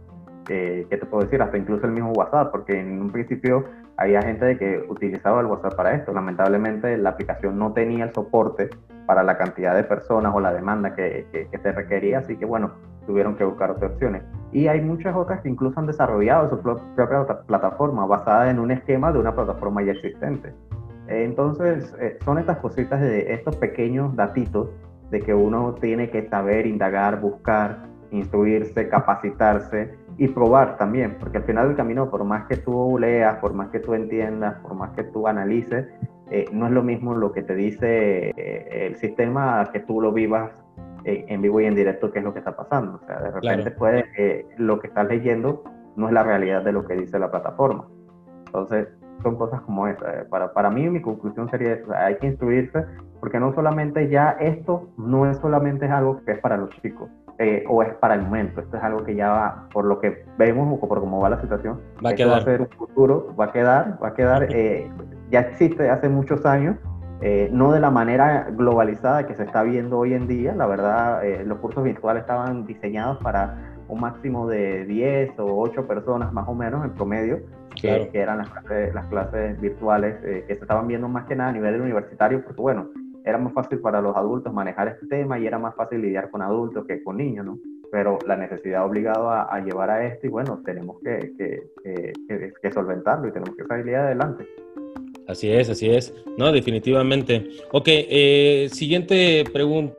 eh, 0.48 0.86
¿qué 0.90 0.96
te 0.96 1.06
puedo 1.06 1.24
decir? 1.24 1.42
Hasta 1.42 1.56
incluso 1.56 1.86
el 1.86 1.92
mismo 1.92 2.12
WhatsApp, 2.12 2.50
porque 2.50 2.78
en 2.78 3.00
un 3.00 3.10
principio 3.10 3.64
había 3.96 4.22
gente 4.22 4.44
de 4.44 4.58
que 4.58 4.84
utilizaba 4.88 5.40
el 5.40 5.46
WhatsApp 5.46 5.74
para 5.74 5.94
esto. 5.94 6.12
Lamentablemente 6.12 6.96
la 6.96 7.10
aplicación 7.10 7.58
no 7.58 7.72
tenía 7.72 8.04
el 8.04 8.12
soporte 8.12 8.70
para 9.06 9.22
la 9.22 9.36
cantidad 9.36 9.74
de 9.74 9.84
personas 9.84 10.32
o 10.34 10.40
la 10.40 10.52
demanda 10.52 10.94
que, 10.94 11.26
que, 11.32 11.58
se 11.58 11.72
requería, 11.72 12.18
así 12.18 12.36
que 12.36 12.44
bueno, 12.44 12.72
tuvieron 13.06 13.36
que 13.36 13.44
buscar 13.44 13.70
otras 13.70 13.92
opciones. 13.92 14.22
Y 14.52 14.68
hay 14.68 14.80
muchas 14.80 15.14
otras 15.14 15.40
que 15.40 15.48
incluso 15.48 15.78
han 15.80 15.86
desarrollado 15.86 16.50
su 16.50 16.60
propia 16.60 17.26
plataforma 17.46 18.06
basada 18.06 18.50
en 18.50 18.58
un 18.58 18.70
esquema 18.70 19.12
de 19.12 19.18
una 19.18 19.34
plataforma 19.34 19.82
ya 19.82 19.92
existente. 19.92 20.52
Entonces, 21.08 21.94
eh, 22.00 22.18
son 22.24 22.38
estas 22.38 22.58
cositas 22.58 23.00
de 23.00 23.32
estos 23.32 23.56
pequeños 23.56 24.14
datitos 24.14 24.68
de 25.10 25.20
que 25.20 25.34
uno 25.34 25.74
tiene 25.74 26.10
que 26.10 26.28
saber, 26.28 26.66
indagar, 26.66 27.20
buscar, 27.20 27.86
instruirse, 28.10 28.88
capacitarse 28.88 29.94
y 30.18 30.28
probar 30.28 30.76
también, 30.76 31.16
porque 31.18 31.38
al 31.38 31.44
final 31.44 31.68
del 31.68 31.76
camino, 31.76 32.10
por 32.10 32.24
más 32.24 32.46
que 32.46 32.56
tú 32.56 32.98
leas, 32.98 33.38
por 33.38 33.54
más 33.54 33.68
que 33.70 33.80
tú 33.80 33.94
entiendas, 33.94 34.58
por 34.60 34.74
más 34.74 34.90
que 34.90 35.04
tú 35.04 35.26
analices, 35.26 35.86
eh, 36.30 36.46
no 36.52 36.66
es 36.66 36.72
lo 36.72 36.82
mismo 36.82 37.14
lo 37.14 37.32
que 37.32 37.42
te 37.42 37.54
dice 37.54 38.30
eh, 38.30 38.86
el 38.86 38.96
sistema 38.96 39.68
que 39.72 39.80
tú 39.80 40.00
lo 40.00 40.12
vivas 40.12 40.50
eh, 41.04 41.26
en 41.28 41.42
vivo 41.42 41.60
y 41.60 41.66
en 41.66 41.74
directo, 41.74 42.10
que 42.10 42.20
es 42.20 42.24
lo 42.24 42.32
que 42.32 42.38
está 42.38 42.56
pasando. 42.56 43.00
O 43.02 43.06
sea, 43.06 43.20
de 43.20 43.30
repente 43.32 43.70
puede 43.72 44.04
que 44.12 44.46
lo 44.56 44.78
que 44.80 44.86
estás 44.86 45.06
leyendo 45.08 45.62
no 45.96 46.08
es 46.08 46.14
la 46.14 46.22
realidad 46.22 46.62
de 46.62 46.72
lo 46.72 46.86
que 46.86 46.94
dice 46.94 47.18
la 47.18 47.30
plataforma. 47.30 47.86
Entonces, 48.46 48.88
son 49.22 49.36
cosas 49.36 49.60
como 49.62 49.86
esas. 49.88 50.26
Para, 50.26 50.52
para 50.52 50.70
mí, 50.70 50.88
mi 50.88 51.02
conclusión 51.02 51.50
sería 51.50 51.78
hay 51.96 52.16
que 52.16 52.28
instruirse, 52.28 52.84
porque 53.20 53.38
no 53.38 53.52
solamente 53.54 54.08
ya 54.08 54.30
esto 54.40 54.88
no 54.96 55.30
es 55.30 55.36
solamente 55.38 55.86
algo 55.86 56.24
que 56.24 56.32
es 56.32 56.38
para 56.38 56.56
los 56.56 56.70
chicos, 56.80 57.10
eh, 57.38 57.64
o 57.68 57.82
es 57.82 57.94
para 57.94 58.14
el 58.14 58.22
momento. 58.22 58.60
Esto 58.60 58.76
es 58.76 58.82
algo 58.82 59.04
que 59.04 59.14
ya 59.14 59.30
va, 59.30 59.68
por 59.72 59.84
lo 59.84 59.98
que 59.98 60.24
vemos 60.38 60.78
o 60.80 60.88
por 60.88 61.00
cómo 61.00 61.20
va 61.20 61.30
la 61.30 61.40
situación, 61.40 61.80
va 62.04 62.10
a, 62.10 62.14
quedar. 62.14 62.32
va 62.32 62.36
a 62.36 62.44
ser 62.44 62.60
un 62.60 62.68
futuro, 62.70 63.34
va 63.38 63.46
a 63.46 63.52
quedar, 63.52 63.98
va 64.02 64.08
a 64.08 64.14
quedar, 64.14 64.46
eh, 64.50 64.90
ya 65.30 65.40
existe 65.40 65.88
hace 65.90 66.08
muchos 66.08 66.44
años, 66.44 66.76
eh, 67.20 67.48
no 67.52 67.72
de 67.72 67.80
la 67.80 67.90
manera 67.90 68.48
globalizada 68.50 69.26
que 69.26 69.34
se 69.34 69.44
está 69.44 69.62
viendo 69.62 69.98
hoy 69.98 70.14
en 70.14 70.26
día. 70.26 70.54
La 70.54 70.66
verdad, 70.66 71.22
los 71.46 71.58
cursos 71.58 71.84
virtuales 71.84 72.22
estaban 72.22 72.66
diseñados 72.66 73.18
para 73.18 73.56
un 73.88 74.00
máximo 74.00 74.48
de 74.48 74.84
10 74.86 75.38
o 75.38 75.60
8 75.60 75.86
personas 75.86 76.32
más 76.32 76.48
o 76.48 76.54
menos 76.54 76.84
en 76.84 76.92
promedio, 76.92 77.40
que, 77.80 78.10
eran 78.12 78.38
las 78.38 78.48
clases, 78.50 78.94
las 78.94 79.06
clases 79.06 79.60
virtuales 79.60 80.16
que 80.20 80.54
se 80.54 80.60
estaban 80.60 80.88
viendo 80.88 81.08
más 81.08 81.26
que 81.26 81.36
nada 81.36 81.50
a 81.50 81.52
nivel 81.52 81.80
universitario, 81.80 82.44
porque 82.44 82.60
bueno, 82.60 82.88
era 83.24 83.38
más 83.38 83.52
fácil 83.52 83.78
para 83.78 84.00
los 84.00 84.16
adultos 84.16 84.52
manejar 84.52 84.88
este 84.88 85.06
tema 85.06 85.38
y 85.38 85.46
era 85.46 85.58
más 85.58 85.74
fácil 85.74 86.02
lidiar 86.02 86.30
con 86.30 86.42
adultos 86.42 86.86
que 86.86 87.02
con 87.02 87.16
niños, 87.16 87.46
¿no? 87.46 87.58
Pero 87.90 88.18
la 88.26 88.36
necesidad 88.36 88.86
obligado 88.86 89.30
a, 89.30 89.60
llevar 89.60 89.90
a 89.90 90.06
esto 90.06 90.26
y 90.26 90.30
bueno, 90.30 90.62
tenemos 90.64 90.96
que, 91.02 91.32
que, 91.36 92.52
que, 92.62 92.72
solventarlo 92.72 93.28
y 93.28 93.32
tenemos 93.32 93.54
que 93.54 93.64
salir 93.64 93.94
adelante. 93.94 94.46
Así 95.28 95.52
es, 95.52 95.68
así 95.68 95.90
es. 95.90 96.14
No, 96.38 96.50
definitivamente. 96.52 97.50
Ok, 97.70 97.84
eh, 97.86 98.68
siguiente 98.72 99.44
pregunta. 99.52 99.94